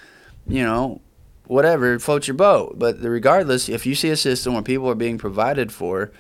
you 0.48 0.64
know, 0.64 1.00
whatever, 1.46 1.96
float 2.00 2.26
your 2.26 2.34
boat. 2.34 2.76
But 2.76 3.00
regardless, 3.00 3.68
if 3.68 3.86
you 3.86 3.94
see 3.94 4.10
a 4.10 4.16
system 4.16 4.54
where 4.54 4.62
people 4.62 4.90
are 4.90 4.96
being 4.96 5.16
provided 5.16 5.70
for, 5.70 6.10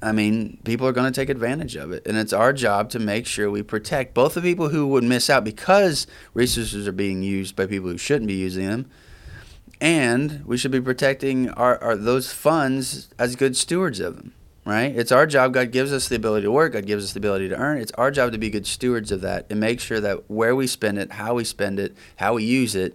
I 0.00 0.12
mean, 0.12 0.58
people 0.64 0.86
are 0.86 0.92
going 0.92 1.12
to 1.12 1.20
take 1.20 1.28
advantage 1.28 1.76
of 1.76 1.92
it. 1.92 2.06
And 2.06 2.16
it's 2.16 2.32
our 2.32 2.54
job 2.54 2.88
to 2.90 2.98
make 2.98 3.26
sure 3.26 3.50
we 3.50 3.62
protect 3.62 4.14
both 4.14 4.34
the 4.34 4.40
people 4.40 4.70
who 4.70 4.86
would 4.86 5.04
miss 5.04 5.28
out 5.28 5.44
because 5.44 6.06
resources 6.32 6.88
are 6.88 6.92
being 6.92 7.22
used 7.22 7.56
by 7.56 7.66
people 7.66 7.90
who 7.90 7.98
shouldn't 7.98 8.28
be 8.28 8.34
using 8.34 8.66
them. 8.66 8.90
And 9.80 10.44
we 10.46 10.56
should 10.56 10.70
be 10.70 10.80
protecting 10.80 11.50
our, 11.50 11.78
our 11.82 11.94
those 11.94 12.32
funds 12.32 13.10
as 13.18 13.36
good 13.36 13.56
stewards 13.56 14.00
of 14.00 14.16
them, 14.16 14.34
right? 14.68 14.94
It's 14.94 15.12
our 15.12 15.26
job. 15.26 15.54
God 15.54 15.72
gives 15.72 15.94
us 15.94 16.08
the 16.08 16.16
ability 16.16 16.42
to 16.42 16.52
work. 16.52 16.74
God 16.74 16.84
gives 16.84 17.02
us 17.02 17.14
the 17.14 17.20
ability 17.20 17.48
to 17.48 17.56
earn. 17.56 17.78
It's 17.78 17.92
our 17.92 18.10
job 18.10 18.32
to 18.32 18.38
be 18.38 18.50
good 18.50 18.66
stewards 18.66 19.10
of 19.10 19.22
that 19.22 19.46
and 19.48 19.58
make 19.58 19.80
sure 19.80 19.98
that 19.98 20.30
where 20.30 20.54
we 20.54 20.66
spend 20.66 20.98
it, 20.98 21.12
how 21.12 21.32
we 21.32 21.44
spend 21.44 21.80
it, 21.80 21.96
how 22.16 22.34
we 22.34 22.44
use 22.44 22.74
it, 22.74 22.94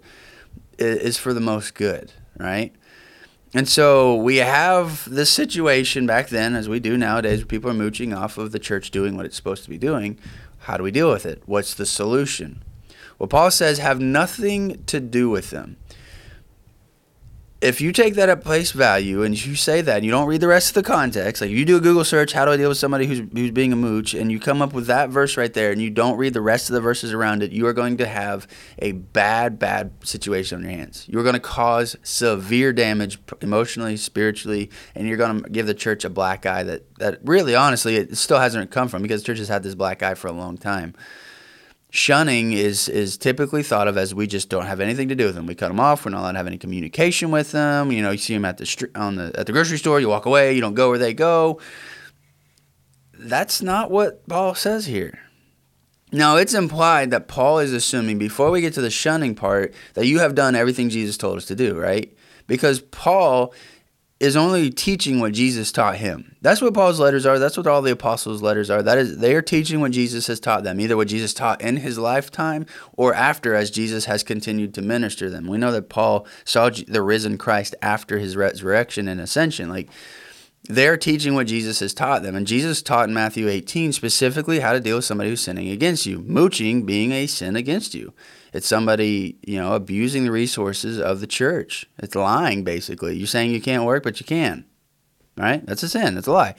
is 0.78 1.18
for 1.18 1.34
the 1.34 1.40
most 1.40 1.74
good, 1.74 2.12
right? 2.38 2.72
And 3.56 3.68
so 3.68 4.16
we 4.16 4.38
have 4.38 5.10
this 5.10 5.32
situation 5.32 6.06
back 6.06 6.30
then, 6.30 6.56
as 6.56 6.70
we 6.70 6.80
do 6.80 6.96
nowadays, 6.96 7.40
where 7.40 7.48
people 7.48 7.72
are 7.72 7.76
mooching 7.76 8.14
off 8.14 8.38
of 8.38 8.52
the 8.52 8.60
church 8.60 8.92
doing 8.92 9.18
what 9.18 9.26
it's 9.26 9.36
supposed 9.36 9.64
to 9.64 9.70
be 9.72 9.80
doing. 9.80 10.20
How 10.60 10.78
do 10.78 10.84
we 10.84 10.92
deal 10.92 11.10
with 11.10 11.26
it? 11.26 11.42
What's 11.48 11.74
the 11.74 11.88
solution? 11.88 12.62
Well, 13.18 13.28
Paul 13.28 13.50
says, 13.50 13.80
have 13.80 14.00
nothing 14.00 14.84
to 14.86 15.00
do 15.00 15.28
with 15.28 15.50
them 15.50 15.78
if 17.64 17.80
you 17.80 17.94
take 17.94 18.16
that 18.16 18.28
at 18.28 18.44
place 18.44 18.72
value 18.72 19.24
and 19.24 19.46
you 19.46 19.56
say 19.56 19.80
that 19.82 19.96
and 19.96 20.06
you 20.06 20.12
don't 20.12 20.28
read 20.28 20.42
the 20.42 20.48
rest 20.48 20.70
of 20.70 20.74
the 20.74 20.84
context, 20.84 21.42
like 21.42 21.50
you 21.50 21.64
do 21.64 21.78
a 21.78 21.80
Google 21.80 22.04
search, 22.04 22.34
how 22.34 22.44
do 22.44 22.52
I 22.52 22.58
deal 22.58 22.68
with 22.68 22.78
somebody 22.78 23.08
who's 23.08 23.20
who's 23.34 23.52
being 23.52 23.72
a 23.72 23.78
mooch, 23.78 24.14
and 24.14 24.32
you 24.32 24.40
come 24.40 24.62
up 24.62 24.74
with 24.74 24.88
that 24.88 25.10
verse 25.10 25.38
right 25.38 25.54
there, 25.54 25.72
and 25.72 25.82
you 25.82 25.90
don't 25.90 26.18
read 26.18 26.34
the 26.34 26.42
rest 26.42 26.70
of 26.70 26.74
the 26.74 26.82
verses 26.82 27.14
around 27.14 27.42
it, 27.42 27.52
you 27.52 27.66
are 27.66 27.74
going 27.74 27.98
to 27.98 28.06
have 28.06 28.48
a 28.80 28.92
bad, 28.92 29.60
bad 29.60 29.92
situation 30.04 30.58
on 30.58 30.64
your 30.64 30.72
hands. 30.72 31.06
You 31.08 31.18
are 31.20 31.24
going 31.24 31.34
to 31.34 31.40
cause 31.40 31.96
severe 32.04 32.74
damage 32.74 33.18
emotionally, 33.42 33.96
spiritually, 33.96 34.70
and 34.94 35.08
you're 35.08 35.18
going 35.18 35.44
to 35.44 35.50
give 35.50 35.66
the 35.66 35.74
church 35.74 36.04
a 36.04 36.10
black 36.10 36.46
eye 36.46 36.64
that 36.64 36.84
that 36.98 37.20
really, 37.24 37.56
honestly, 37.56 37.96
it 37.96 38.18
still 38.18 38.40
hasn't 38.40 38.72
come 38.72 38.90
from 38.90 39.02
because 39.02 39.22
the 39.22 39.26
church 39.26 39.40
has 39.40 39.48
had 39.48 39.64
this 39.64 39.76
black 39.76 40.04
eye 40.04 40.16
for 40.16 40.28
a 40.28 40.34
long 40.34 40.58
time 40.58 40.94
shunning 41.96 42.54
is 42.54 42.90
is 42.90 43.18
typically 43.18 43.62
thought 43.62 43.88
of 43.88 43.98
as 43.98 44.16
we 44.16 44.26
just 44.26 44.50
don't 44.50 44.66
have 44.66 44.80
anything 44.80 45.10
to 45.10 45.16
do 45.16 45.28
with 45.28 45.36
them. 45.36 45.46
We 45.46 45.54
cut 45.54 45.68
them 45.68 45.80
off. 45.80 46.04
We're 46.04 46.12
not 46.12 46.22
allowed 46.22 46.32
to 46.32 46.38
have 46.40 46.48
any 46.48 46.58
communication 46.58 47.30
with 47.30 47.52
them. 47.52 47.92
You 47.92 48.02
know, 48.02 48.10
you 48.10 48.18
see 48.18 48.34
them 48.34 48.46
at 48.46 48.58
the 48.58 48.66
str- 48.66 48.88
on 48.96 49.16
the 49.16 49.32
at 49.38 49.46
the 49.46 49.54
grocery 49.54 49.78
store. 49.78 50.00
You 50.00 50.10
walk 50.10 50.26
away. 50.26 50.54
You 50.54 50.62
don't 50.62 50.74
go 50.74 50.90
where 50.90 50.98
they 50.98 51.14
go. 51.14 51.62
That's 53.14 53.62
not 53.62 53.92
what 53.92 54.28
Paul 54.28 54.56
says 54.56 54.88
here. 54.88 55.20
Now, 56.12 56.36
it's 56.36 56.54
implied 56.56 57.12
that 57.12 57.28
Paul 57.28 57.60
is 57.60 57.74
assuming 57.74 58.18
before 58.18 58.50
we 58.50 58.62
get 58.62 58.74
to 58.74 58.82
the 58.82 58.90
shunning 58.90 59.36
part 59.36 59.74
that 59.94 60.08
you 60.08 60.20
have 60.20 60.36
done 60.36 60.56
everything 60.56 60.90
Jesus 60.90 61.16
told 61.16 61.38
us 61.38 61.46
to 61.46 61.56
do, 61.56 61.80
right? 61.80 62.16
Because 62.48 62.82
Paul 62.82 63.54
is 64.24 64.38
only 64.38 64.70
teaching 64.70 65.20
what 65.20 65.34
Jesus 65.34 65.70
taught 65.70 65.98
him. 65.98 66.38
That's 66.42 66.62
what 66.62 66.74
Paul's 66.74 67.00
letters 67.00 67.26
are. 67.26 67.38
That's 67.38 67.58
what 67.58 67.68
all 67.68 67.82
the 67.82 67.92
apostles' 67.92 68.42
letters 68.42 68.70
are. 68.70 68.82
That 68.82 68.98
is 68.98 69.18
they 69.18 69.36
are 69.36 69.42
teaching 69.42 69.82
what 69.82 69.92
Jesus 69.92 70.28
has 70.28 70.40
taught 70.40 70.64
them, 70.64 70.80
either 70.80 70.96
what 70.96 71.10
Jesus 71.10 71.34
taught 71.34 71.62
in 71.62 71.78
his 71.78 71.98
lifetime 71.98 72.66
or 72.96 73.14
after 73.14 73.54
as 73.54 73.70
Jesus 73.70 74.06
has 74.06 74.24
continued 74.24 74.74
to 74.76 74.82
minister 74.82 75.30
them. 75.30 75.48
We 75.48 75.58
know 75.58 75.74
that 75.74 75.90
Paul 75.90 76.26
saw 76.46 76.70
the 76.70 77.02
risen 77.02 77.38
Christ 77.38 77.76
after 77.82 78.18
his 78.18 78.38
resurrection 78.38 79.10
and 79.10 79.20
ascension. 79.20 79.68
Like 79.68 79.90
they're 80.70 80.96
teaching 80.96 81.36
what 81.36 81.48
Jesus 81.48 81.82
has 81.82 81.94
taught 81.94 82.24
them. 82.24 82.34
And 82.34 82.48
Jesus 82.48 82.82
taught 82.82 83.10
in 83.10 83.14
Matthew 83.14 83.50
18 83.50 83.92
specifically 83.92 84.62
how 84.62 84.72
to 84.72 84.80
deal 84.80 84.96
with 84.96 85.06
somebody 85.06 85.32
who's 85.32 85.42
sinning 85.42 85.68
against 85.68 86.06
you, 86.06 86.20
mooching 86.20 86.86
being 86.86 87.12
a 87.12 87.28
sin 87.28 87.58
against 87.58 87.94
you. 87.94 88.14
It's 88.54 88.68
somebody, 88.68 89.38
you 89.46 89.60
know, 89.60 89.74
abusing 89.74 90.24
the 90.24 90.32
resources 90.32 91.00
of 91.00 91.20
the 91.20 91.28
church. 91.28 91.86
It's 91.98 92.16
lying, 92.16 92.64
basically. 92.64 93.18
You're 93.18 93.28
saying 93.28 93.52
you 93.52 93.62
can't 93.62 93.84
work, 93.84 94.04
but 94.04 94.20
you 94.20 94.26
can. 94.26 94.66
Right? 95.36 95.66
That's 95.66 95.82
a 95.82 95.90
sin. 95.90 96.14
That's 96.16 96.28
a 96.28 96.32
lie. 96.32 96.56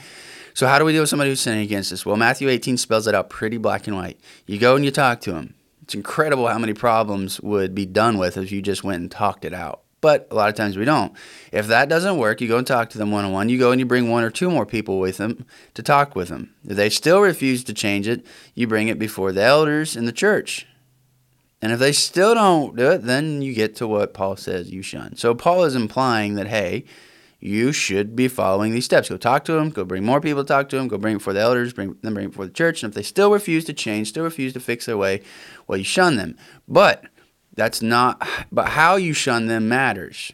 So, 0.52 0.66
how 0.66 0.78
do 0.78 0.84
we 0.84 0.92
deal 0.92 1.02
with 1.02 1.08
somebody 1.10 1.30
who's 1.30 1.40
sinning 1.40 1.62
against 1.62 1.92
us? 1.92 2.04
Well, 2.04 2.16
Matthew 2.16 2.48
18 2.48 2.76
spells 2.76 3.06
it 3.06 3.14
out 3.14 3.30
pretty 3.30 3.56
black 3.56 3.86
and 3.86 3.96
white. 3.96 4.20
You 4.46 4.58
go 4.58 4.74
and 4.74 4.84
you 4.84 4.90
talk 4.90 5.20
to 5.22 5.34
him. 5.34 5.54
It's 5.82 5.94
incredible 5.94 6.48
how 6.48 6.58
many 6.58 6.74
problems 6.74 7.40
would 7.40 7.74
be 7.74 7.86
done 7.86 8.18
with 8.18 8.36
if 8.36 8.50
you 8.50 8.62
just 8.62 8.82
went 8.82 9.02
and 9.02 9.10
talked 9.10 9.44
it 9.44 9.54
out. 9.54 9.82
But 10.00 10.28
a 10.30 10.34
lot 10.34 10.48
of 10.48 10.54
times 10.54 10.76
we 10.76 10.84
don't. 10.84 11.12
If 11.50 11.66
that 11.68 11.88
doesn't 11.88 12.18
work, 12.18 12.40
you 12.40 12.48
go 12.48 12.58
and 12.58 12.66
talk 12.66 12.90
to 12.90 12.98
them 12.98 13.10
one 13.10 13.24
on 13.24 13.32
one. 13.32 13.48
You 13.48 13.58
go 13.58 13.70
and 13.70 13.80
you 13.80 13.86
bring 13.86 14.10
one 14.10 14.22
or 14.22 14.30
two 14.30 14.50
more 14.50 14.66
people 14.66 14.98
with 14.98 15.16
them 15.16 15.46
to 15.74 15.82
talk 15.82 16.14
with 16.14 16.28
them. 16.28 16.54
If 16.68 16.76
they 16.76 16.90
still 16.90 17.20
refuse 17.20 17.64
to 17.64 17.72
change 17.72 18.06
it, 18.06 18.26
you 18.54 18.66
bring 18.66 18.88
it 18.88 18.98
before 18.98 19.32
the 19.32 19.42
elders 19.42 19.96
in 19.96 20.04
the 20.04 20.12
church. 20.12 20.66
And 21.64 21.72
if 21.72 21.78
they 21.78 21.92
still 21.92 22.34
don't 22.34 22.76
do 22.76 22.90
it, 22.90 23.04
then 23.04 23.40
you 23.40 23.54
get 23.54 23.74
to 23.76 23.88
what 23.88 24.12
Paul 24.12 24.36
says 24.36 24.70
you 24.70 24.82
shun. 24.82 25.16
So 25.16 25.34
Paul 25.34 25.64
is 25.64 25.74
implying 25.74 26.34
that, 26.34 26.46
hey, 26.46 26.84
you 27.40 27.72
should 27.72 28.14
be 28.14 28.28
following 28.28 28.74
these 28.74 28.84
steps. 28.84 29.08
Go 29.08 29.16
talk 29.16 29.46
to 29.46 29.52
them, 29.52 29.70
go 29.70 29.82
bring 29.82 30.04
more 30.04 30.20
people 30.20 30.44
to 30.44 30.46
talk 30.46 30.68
to 30.68 30.76
them, 30.76 30.88
go 30.88 30.98
bring 30.98 31.14
it 31.14 31.18
before 31.20 31.32
the 31.32 31.40
elders, 31.40 31.72
bring 31.72 31.96
them 32.02 32.12
bring 32.12 32.26
it 32.26 32.32
before 32.32 32.44
the 32.44 32.52
church. 32.52 32.82
And 32.82 32.90
if 32.90 32.94
they 32.94 33.02
still 33.02 33.32
refuse 33.32 33.64
to 33.64 33.72
change, 33.72 34.10
still 34.10 34.24
refuse 34.24 34.52
to 34.52 34.60
fix 34.60 34.84
their 34.84 34.98
way, 34.98 35.22
well, 35.66 35.78
you 35.78 35.84
shun 35.84 36.16
them. 36.16 36.36
But 36.68 37.06
that's 37.54 37.80
not 37.80 38.28
but 38.52 38.68
how 38.68 38.96
you 38.96 39.14
shun 39.14 39.46
them 39.46 39.66
matters. 39.66 40.32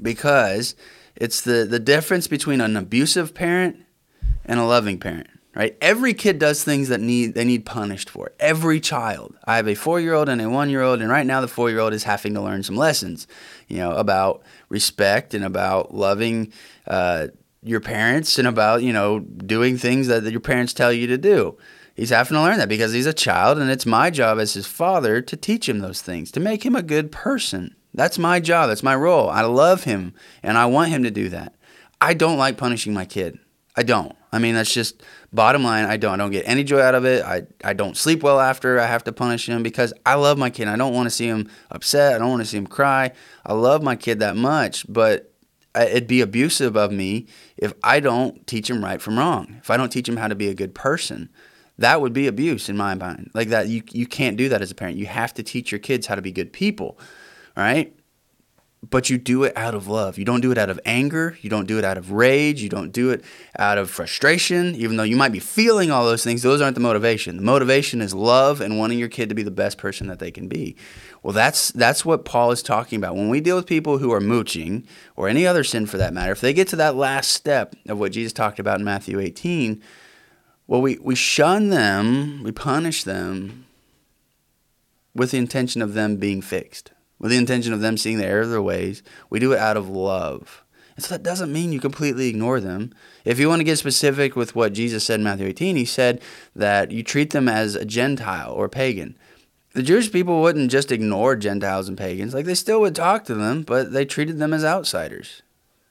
Because 0.00 0.74
it's 1.14 1.42
the, 1.42 1.66
the 1.66 1.78
difference 1.78 2.26
between 2.26 2.62
an 2.62 2.74
abusive 2.74 3.34
parent 3.34 3.84
and 4.46 4.58
a 4.58 4.64
loving 4.64 4.98
parent 4.98 5.28
right? 5.54 5.76
Every 5.80 6.14
kid 6.14 6.38
does 6.38 6.62
things 6.62 6.88
that 6.88 7.00
need 7.00 7.34
they 7.34 7.44
need 7.44 7.66
punished 7.66 8.10
for. 8.10 8.32
Every 8.38 8.80
child. 8.80 9.36
I 9.44 9.56
have 9.56 9.68
a 9.68 9.74
four 9.74 10.00
year 10.00 10.14
old 10.14 10.28
and 10.28 10.40
a 10.40 10.48
one 10.48 10.70
year 10.70 10.82
old, 10.82 11.00
and 11.00 11.10
right 11.10 11.26
now 11.26 11.40
the 11.40 11.48
four 11.48 11.70
year 11.70 11.80
old 11.80 11.92
is 11.92 12.04
having 12.04 12.34
to 12.34 12.40
learn 12.40 12.62
some 12.62 12.76
lessons, 12.76 13.26
you 13.66 13.78
know, 13.78 13.92
about 13.92 14.42
respect 14.68 15.34
and 15.34 15.44
about 15.44 15.94
loving 15.94 16.52
uh, 16.86 17.28
your 17.62 17.80
parents 17.80 18.38
and 18.38 18.46
about 18.46 18.82
you 18.82 18.92
know 18.92 19.20
doing 19.20 19.76
things 19.76 20.06
that, 20.06 20.24
that 20.24 20.30
your 20.30 20.40
parents 20.40 20.72
tell 20.72 20.92
you 20.92 21.06
to 21.06 21.18
do. 21.18 21.56
He's 21.94 22.10
having 22.10 22.36
to 22.36 22.42
learn 22.42 22.58
that 22.58 22.68
because 22.68 22.92
he's 22.92 23.06
a 23.06 23.12
child, 23.12 23.58
and 23.58 23.70
it's 23.70 23.84
my 23.84 24.10
job 24.10 24.38
as 24.38 24.54
his 24.54 24.66
father 24.68 25.20
to 25.20 25.36
teach 25.36 25.68
him 25.68 25.80
those 25.80 26.00
things, 26.00 26.30
to 26.30 26.40
make 26.40 26.64
him 26.64 26.76
a 26.76 26.82
good 26.82 27.10
person. 27.10 27.74
That's 27.92 28.18
my 28.18 28.38
job. 28.38 28.68
That's 28.68 28.84
my 28.84 28.94
role. 28.94 29.28
I 29.28 29.42
love 29.42 29.82
him, 29.82 30.14
and 30.40 30.56
I 30.56 30.66
want 30.66 30.90
him 30.90 31.02
to 31.02 31.10
do 31.10 31.28
that. 31.30 31.56
I 32.00 32.14
don't 32.14 32.38
like 32.38 32.56
punishing 32.56 32.94
my 32.94 33.04
kid. 33.04 33.40
I 33.78 33.84
don't. 33.84 34.12
I 34.32 34.40
mean, 34.40 34.56
that's 34.56 34.74
just 34.74 35.04
bottom 35.32 35.62
line. 35.62 35.84
I 35.84 35.96
don't. 35.96 36.14
I 36.14 36.16
don't 36.16 36.32
get 36.32 36.48
any 36.48 36.64
joy 36.64 36.80
out 36.80 36.96
of 36.96 37.04
it. 37.04 37.24
I, 37.24 37.42
I 37.62 37.74
don't 37.74 37.96
sleep 37.96 38.24
well 38.24 38.40
after 38.40 38.80
I 38.80 38.86
have 38.86 39.04
to 39.04 39.12
punish 39.12 39.48
him 39.48 39.62
because 39.62 39.94
I 40.04 40.16
love 40.16 40.36
my 40.36 40.50
kid. 40.50 40.66
I 40.66 40.74
don't 40.74 40.92
want 40.92 41.06
to 41.06 41.10
see 41.10 41.28
him 41.28 41.48
upset. 41.70 42.16
I 42.16 42.18
don't 42.18 42.28
want 42.28 42.42
to 42.42 42.46
see 42.46 42.56
him 42.56 42.66
cry. 42.66 43.12
I 43.46 43.52
love 43.52 43.84
my 43.84 43.94
kid 43.94 44.18
that 44.18 44.34
much, 44.34 44.84
but 44.88 45.32
uh, 45.76 45.86
it'd 45.88 46.08
be 46.08 46.20
abusive 46.20 46.76
of 46.76 46.90
me 46.90 47.28
if 47.56 47.72
I 47.84 48.00
don't 48.00 48.44
teach 48.48 48.68
him 48.68 48.84
right 48.84 49.00
from 49.00 49.16
wrong. 49.16 49.54
If 49.60 49.70
I 49.70 49.76
don't 49.76 49.90
teach 49.90 50.08
him 50.08 50.16
how 50.16 50.26
to 50.26 50.34
be 50.34 50.48
a 50.48 50.54
good 50.54 50.74
person, 50.74 51.28
that 51.78 52.00
would 52.00 52.12
be 52.12 52.26
abuse 52.26 52.68
in 52.68 52.76
my 52.76 52.96
mind. 52.96 53.30
Like 53.32 53.50
that, 53.50 53.68
you 53.68 53.84
you 53.92 54.08
can't 54.08 54.36
do 54.36 54.48
that 54.48 54.60
as 54.60 54.72
a 54.72 54.74
parent. 54.74 54.98
You 54.98 55.06
have 55.06 55.34
to 55.34 55.44
teach 55.44 55.70
your 55.70 55.78
kids 55.78 56.08
how 56.08 56.16
to 56.16 56.22
be 56.22 56.32
good 56.32 56.52
people, 56.52 56.98
right? 57.56 57.94
But 58.82 59.10
you 59.10 59.18
do 59.18 59.42
it 59.42 59.56
out 59.56 59.74
of 59.74 59.88
love. 59.88 60.18
You 60.18 60.24
don't 60.24 60.40
do 60.40 60.52
it 60.52 60.58
out 60.58 60.70
of 60.70 60.78
anger. 60.84 61.36
You 61.40 61.50
don't 61.50 61.66
do 61.66 61.78
it 61.78 61.84
out 61.84 61.98
of 61.98 62.12
rage. 62.12 62.62
You 62.62 62.68
don't 62.68 62.92
do 62.92 63.10
it 63.10 63.24
out 63.58 63.76
of 63.76 63.90
frustration, 63.90 64.76
even 64.76 64.96
though 64.96 65.02
you 65.02 65.16
might 65.16 65.32
be 65.32 65.40
feeling 65.40 65.90
all 65.90 66.04
those 66.04 66.22
things. 66.22 66.42
Those 66.42 66.60
aren't 66.60 66.76
the 66.76 66.80
motivation. 66.80 67.36
The 67.36 67.42
motivation 67.42 68.00
is 68.00 68.14
love 68.14 68.60
and 68.60 68.78
wanting 68.78 68.98
your 68.98 69.08
kid 69.08 69.28
to 69.30 69.34
be 69.34 69.42
the 69.42 69.50
best 69.50 69.78
person 69.78 70.06
that 70.06 70.20
they 70.20 70.30
can 70.30 70.46
be. 70.46 70.76
Well, 71.24 71.32
that's 71.32 71.72
that's 71.72 72.04
what 72.04 72.24
Paul 72.24 72.52
is 72.52 72.62
talking 72.62 72.98
about. 72.98 73.16
When 73.16 73.28
we 73.28 73.40
deal 73.40 73.56
with 73.56 73.66
people 73.66 73.98
who 73.98 74.12
are 74.12 74.20
mooching 74.20 74.86
or 75.16 75.28
any 75.28 75.44
other 75.44 75.64
sin 75.64 75.86
for 75.86 75.96
that 75.96 76.14
matter, 76.14 76.32
if 76.32 76.40
they 76.40 76.52
get 76.52 76.68
to 76.68 76.76
that 76.76 76.94
last 76.94 77.32
step 77.32 77.74
of 77.88 77.98
what 77.98 78.12
Jesus 78.12 78.32
talked 78.32 78.60
about 78.60 78.78
in 78.78 78.84
Matthew 78.84 79.18
18, 79.18 79.82
well, 80.68 80.80
we, 80.80 80.98
we 80.98 81.16
shun 81.16 81.70
them, 81.70 82.44
we 82.44 82.52
punish 82.52 83.02
them 83.02 83.66
with 85.14 85.32
the 85.32 85.38
intention 85.38 85.82
of 85.82 85.94
them 85.94 86.16
being 86.16 86.40
fixed 86.40 86.92
with 87.18 87.30
the 87.30 87.36
intention 87.36 87.72
of 87.72 87.80
them 87.80 87.96
seeing 87.96 88.18
the 88.18 88.26
error 88.26 88.42
of 88.42 88.50
their 88.50 88.62
ways. 88.62 89.02
We 89.30 89.38
do 89.38 89.52
it 89.52 89.58
out 89.58 89.76
of 89.76 89.88
love. 89.88 90.62
And 90.96 91.04
so 91.04 91.14
that 91.14 91.22
doesn't 91.22 91.52
mean 91.52 91.72
you 91.72 91.78
completely 91.78 92.28
ignore 92.28 92.58
them. 92.58 92.92
If 93.24 93.38
you 93.38 93.48
want 93.48 93.60
to 93.60 93.64
get 93.64 93.78
specific 93.78 94.34
with 94.34 94.56
what 94.56 94.72
Jesus 94.72 95.04
said 95.04 95.20
in 95.20 95.24
Matthew 95.24 95.46
18, 95.46 95.76
he 95.76 95.84
said 95.84 96.20
that 96.56 96.90
you 96.90 97.04
treat 97.04 97.30
them 97.30 97.48
as 97.48 97.76
a 97.76 97.84
Gentile 97.84 98.52
or 98.52 98.68
pagan. 98.68 99.16
The 99.74 99.82
Jewish 99.84 100.10
people 100.10 100.40
wouldn't 100.42 100.72
just 100.72 100.90
ignore 100.90 101.36
Gentiles 101.36 101.88
and 101.88 101.96
pagans. 101.96 102.34
Like 102.34 102.46
they 102.46 102.56
still 102.56 102.80
would 102.80 102.96
talk 102.96 103.24
to 103.26 103.34
them, 103.34 103.62
but 103.62 103.92
they 103.92 104.04
treated 104.04 104.38
them 104.38 104.52
as 104.52 104.64
outsiders. 104.64 105.42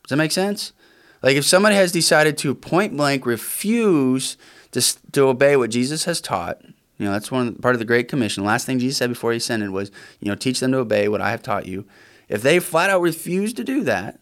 Does 0.04 0.10
that 0.10 0.18
make 0.18 0.34
sense? 0.34 0.74
Like 1.22 1.38
if 1.38 1.46
somebody 1.46 1.76
has 1.76 1.94
decided 1.94 2.38
to 2.40 2.54
point 2.54 2.98
blank 2.98 3.26
refuse 3.26 4.36
to, 4.72 4.82
to 5.14 5.28
obey 5.28 5.56
what 5.56 5.70
Jesus 5.70 6.04
has 6.04 6.20
taught, 6.20 6.62
you 6.98 7.06
know, 7.06 7.12
that's 7.12 7.32
one 7.32 7.56
part 7.56 7.76
of 7.76 7.80
the 7.80 7.86
Great 7.86 8.08
Commission. 8.08 8.44
The 8.44 8.48
last 8.48 8.66
thing 8.66 8.80
Jesus 8.80 8.98
said 8.98 9.10
before 9.10 9.32
he 9.32 9.38
ascended 9.38 9.70
was, 9.70 9.92
you 10.20 10.30
know, 10.30 10.36
teach 10.36 10.60
them 10.60 10.72
to 10.72 10.80
obey 10.80 11.08
what 11.08 11.22
I 11.22 11.32
have 11.32 11.44
taught 11.44 11.68
you. 11.68 11.86
If 12.28 12.42
they 12.42 12.60
flat 12.60 12.90
out 12.90 13.02
refuse 13.02 13.54
to 13.54 13.64
do 13.64 13.84
that, 13.84 14.20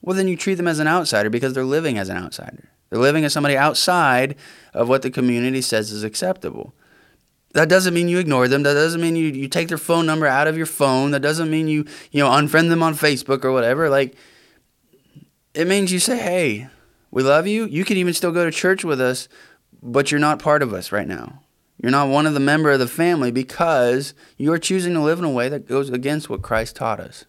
well, 0.00 0.16
then 0.16 0.28
you 0.28 0.36
treat 0.36 0.54
them 0.54 0.68
as 0.68 0.78
an 0.78 0.86
outsider 0.86 1.30
because 1.30 1.54
they're 1.54 1.64
living 1.64 1.98
as 1.98 2.08
an 2.08 2.16
outsider. 2.16 2.70
They're 2.90 3.00
living 3.00 3.24
as 3.24 3.32
somebody 3.32 3.56
outside 3.56 4.36
of 4.72 4.88
what 4.88 5.02
the 5.02 5.10
community 5.10 5.60
says 5.60 5.90
is 5.90 6.04
acceptable. 6.04 6.74
That 7.52 7.68
doesn't 7.68 7.94
mean 7.94 8.08
you 8.08 8.18
ignore 8.18 8.48
them. 8.48 8.64
That 8.64 8.74
doesn't 8.74 9.00
mean 9.00 9.16
you, 9.16 9.28
you 9.28 9.48
take 9.48 9.68
their 9.68 9.78
phone 9.78 10.06
number 10.06 10.26
out 10.26 10.46
of 10.46 10.56
your 10.56 10.66
phone. 10.66 11.12
That 11.12 11.20
doesn't 11.20 11.50
mean 11.50 11.68
you, 11.68 11.86
you 12.10 12.22
know, 12.22 12.28
unfriend 12.30 12.68
them 12.68 12.82
on 12.82 12.94
Facebook 12.94 13.44
or 13.44 13.52
whatever. 13.52 13.88
Like, 13.88 14.16
it 15.54 15.66
means 15.66 15.92
you 15.92 16.00
say, 16.00 16.18
hey, 16.18 16.68
we 17.10 17.22
love 17.22 17.46
you. 17.46 17.66
You 17.66 17.84
can 17.84 17.96
even 17.96 18.12
still 18.12 18.32
go 18.32 18.44
to 18.44 18.50
church 18.50 18.84
with 18.84 19.00
us, 19.00 19.28
but 19.80 20.10
you're 20.10 20.20
not 20.20 20.40
part 20.40 20.62
of 20.62 20.74
us 20.74 20.90
right 20.90 21.06
now. 21.06 21.43
You're 21.80 21.92
not 21.92 22.08
one 22.08 22.26
of 22.26 22.34
the 22.34 22.40
member 22.40 22.70
of 22.70 22.78
the 22.78 22.86
family 22.86 23.30
because 23.30 24.14
you're 24.36 24.58
choosing 24.58 24.94
to 24.94 25.00
live 25.00 25.18
in 25.18 25.24
a 25.24 25.30
way 25.30 25.48
that 25.48 25.68
goes 25.68 25.90
against 25.90 26.30
what 26.30 26.42
Christ 26.42 26.76
taught 26.76 27.00
us. 27.00 27.24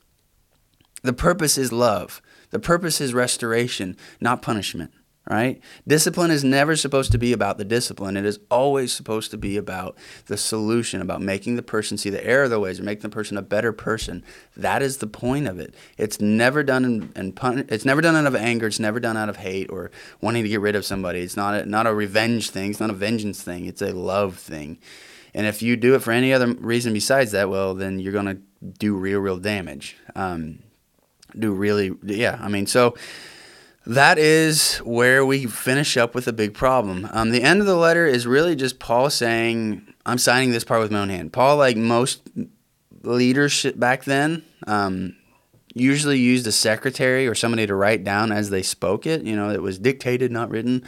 The 1.04 1.14
purpose 1.14 1.58
is 1.58 1.72
love. 1.72 2.22
The 2.52 2.60
purpose 2.60 3.02
is 3.02 3.14
restoration, 3.14 3.98
not 4.22 4.42
punishment 4.42 4.92
right? 5.30 5.60
Discipline 5.88 6.30
is 6.30 6.44
never 6.44 6.76
supposed 6.76 7.12
to 7.12 7.18
be 7.18 7.34
about 7.34 7.58
the 7.58 7.66
discipline. 7.66 8.16
It 8.16 8.26
is 8.26 8.40
always 8.52 8.94
supposed 8.94 9.32
to 9.32 9.38
be 9.38 9.58
about 9.58 9.98
the 10.28 10.38
solution, 10.38 11.02
about 11.02 11.22
making 11.22 11.56
the 11.56 11.64
person 11.64 11.98
see 11.98 12.10
the 12.12 12.26
error 12.26 12.44
of 12.44 12.52
their 12.52 12.60
ways 12.60 12.80
or 12.80 12.84
making 12.84 13.02
the 13.02 13.10
person 13.10 13.38
a 13.38 13.42
better 13.42 13.74
person. 13.74 14.24
That 14.56 14.82
is 14.82 14.98
the 14.98 15.08
point 15.08 15.48
of 15.48 15.60
it. 15.60 15.74
It's 15.98 16.22
never 16.22 16.64
done 16.64 16.86
in, 16.86 17.14
in 17.16 17.32
pun- 17.34 17.66
it's 17.70 17.86
never 17.86 18.02
done 18.02 18.16
out 18.16 18.28
of 18.28 18.36
anger, 18.36 18.68
it's 18.68 18.80
never 18.80 19.00
done 19.00 19.18
out 19.18 19.30
of 19.30 19.38
hate 19.38 19.70
or 19.72 19.90
wanting 20.22 20.44
to 20.44 20.50
get 20.50 20.62
rid 20.62 20.76
of 20.76 20.86
somebody. 20.86 21.22
It's 21.22 21.38
not 21.38 21.56
a, 21.56 21.66
not 21.66 21.88
a 21.88 21.94
revenge 21.94 22.52
thing, 22.52 22.72
it's 22.72 22.80
not 22.80 22.92
a 22.92 22.94
vengeance 22.94 23.42
thing. 23.42 23.66
It's 23.66 23.82
a 23.82 23.94
love 23.94 24.38
thing. 24.38 24.78
And 25.34 25.46
if 25.46 25.62
you 25.62 25.76
do 25.76 25.96
it 25.96 26.02
for 26.02 26.12
any 26.12 26.32
other 26.32 26.54
reason 26.54 26.94
besides 26.94 27.32
that, 27.32 27.50
well, 27.50 27.74
then 27.74 28.00
you're 28.00 28.14
going 28.14 28.26
to 28.26 28.38
do 28.80 28.96
real 28.96 29.20
real 29.20 29.38
damage. 29.38 29.98
Um, 30.16 30.60
do 31.38 31.52
really 31.52 31.92
yeah, 32.04 32.38
I 32.40 32.48
mean, 32.48 32.68
so 32.68 32.96
that 33.88 34.18
is 34.18 34.78
where 34.78 35.26
we 35.26 35.46
finish 35.46 35.98
up 35.98 36.16
with 36.16 36.28
a 36.28 36.34
big 36.34 36.54
problem. 36.54 37.08
Um, 37.12 37.32
the 37.32 37.44
end 37.44 37.62
of 37.62 37.68
the 37.68 37.76
letter 37.76 38.06
is 38.06 38.26
really 38.26 38.56
just 38.56 38.80
Paul 38.80 39.10
saying, 39.10 39.94
I'm 40.06 40.18
signing 40.18 40.52
this 40.52 40.64
part 40.64 40.82
with 40.82 40.92
my 40.92 41.00
own 41.00 41.10
hand. 41.10 41.34
Paul, 41.34 41.58
like 41.58 41.78
most 41.78 42.22
leaders 43.04 43.66
back 43.76 44.06
then, 44.06 44.44
um, 44.68 45.16
usually 45.76 46.18
used 46.18 46.48
a 46.48 46.54
secretary 46.54 47.28
or 47.28 47.36
somebody 47.36 47.68
to 47.68 47.76
write 47.76 48.06
down 48.06 48.32
as 48.32 48.50
they 48.50 48.64
spoke 48.64 49.06
it. 49.06 49.24
You 49.24 49.36
know, 49.36 49.52
it 49.52 49.62
was 49.62 49.78
dictated, 49.78 50.32
not 50.32 50.50
written. 50.50 50.84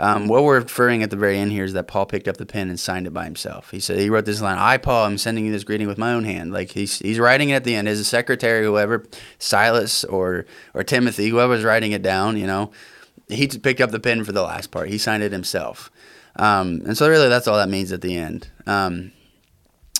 Um, 0.00 0.26
what 0.26 0.42
we're 0.42 0.58
referring 0.58 1.04
at 1.04 1.10
the 1.10 1.16
very 1.16 1.38
end 1.38 1.52
here 1.52 1.64
is 1.64 1.74
that 1.74 1.86
Paul 1.86 2.06
picked 2.06 2.26
up 2.26 2.36
the 2.36 2.44
pen 2.44 2.68
and 2.68 2.78
signed 2.78 3.06
it 3.06 3.14
by 3.14 3.24
himself. 3.24 3.70
He 3.70 3.78
said 3.78 4.00
he 4.00 4.10
wrote 4.10 4.24
this 4.24 4.42
line: 4.42 4.58
"I, 4.58 4.78
Paul, 4.78 5.06
am 5.06 5.16
sending 5.16 5.46
you 5.46 5.52
this 5.52 5.62
greeting 5.62 5.86
with 5.86 5.96
my 5.96 6.12
own 6.12 6.24
hand." 6.24 6.52
Like 6.52 6.72
he's 6.72 6.98
he's 6.98 7.20
writing 7.20 7.50
it 7.50 7.54
at 7.54 7.64
the 7.64 7.76
end. 7.76 7.88
As 7.88 8.00
a 8.00 8.04
secretary, 8.04 8.64
whoever, 8.64 9.04
Silas 9.38 10.02
or 10.04 10.44
or 10.74 10.82
Timothy, 10.82 11.28
whoever's 11.28 11.62
writing 11.62 11.92
it 11.92 12.02
down, 12.02 12.36
you 12.36 12.46
know, 12.48 12.72
he 13.28 13.46
picked 13.46 13.80
up 13.80 13.92
the 13.92 14.00
pen 14.00 14.24
for 14.24 14.32
the 14.32 14.42
last 14.42 14.72
part. 14.72 14.88
He 14.88 14.98
signed 14.98 15.22
it 15.22 15.30
himself. 15.30 15.90
Um, 16.34 16.82
and 16.84 16.96
so 16.96 17.08
really, 17.08 17.28
that's 17.28 17.46
all 17.46 17.58
that 17.58 17.68
means 17.68 17.92
at 17.92 18.00
the 18.00 18.16
end. 18.16 18.48
Um, 18.66 19.12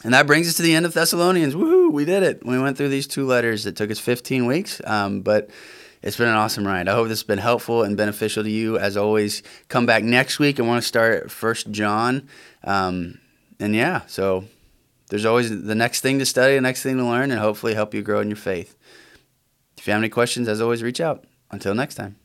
and 0.05 0.15
that 0.15 0.27
brings 0.27 0.49
us 0.49 0.55
to 0.55 0.63
the 0.63 0.75
end 0.75 0.87
of 0.87 0.95
Thessalonians. 0.95 1.55
Woohoo, 1.55 1.93
we 1.93 2.05
did 2.05 2.23
it. 2.23 2.45
We 2.45 2.59
went 2.59 2.77
through 2.77 2.89
these 2.89 3.07
two 3.07 3.27
letters. 3.27 3.67
It 3.67 3.77
took 3.77 3.91
us 3.91 3.99
15 3.99 4.47
weeks, 4.47 4.81
um, 4.85 5.23
but 5.23 5.51
it's 6.03 6.17
been 6.17 6.29
an 6.29 6.35
awesome 6.35 6.67
ride. 6.67 6.89
I 6.89 6.95
hope 6.95 7.09
this 7.09 7.21
has 7.21 7.27
been 7.27 7.39
helpful 7.39 7.83
and 7.83 7.97
beneficial 7.97 8.43
to 8.43 8.51
you. 8.51 8.79
As 8.79 8.97
always, 8.97 9.43
come 9.69 9.87
back 9.87 10.03
next 10.03 10.39
week. 10.39 10.59
I 10.59 10.63
want 10.63 10.83
to 10.83 10.87
start 10.87 11.31
First 11.31 11.71
John. 11.71 12.29
Um, 12.65 13.21
and 13.61 13.75
yeah, 13.75 14.03
so 14.07 14.45
there's 15.09 15.25
always 15.25 15.51
the 15.51 15.75
next 15.75 16.01
thing 16.01 16.19
to 16.19 16.27
study, 16.27 16.57
the 16.57 16.61
next 16.61 16.83
thing 16.83 16.97
to 16.97 17.05
learn, 17.05 17.31
and 17.31 17.39
hopefully 17.39 17.75
help 17.75 17.95
you 17.95 18.03
grow 18.03 18.21
in 18.21 18.29
your 18.29 18.37
faith. 18.37 18.77
If 19.79 19.87
you 19.87 19.93
have 19.93 20.01
any 20.01 20.09
questions, 20.09 20.49
as 20.49 20.61
always, 20.61 20.83
reach 20.83 21.01
out. 21.01 21.25
Until 21.51 21.75
next 21.75 21.97
time. 21.97 22.22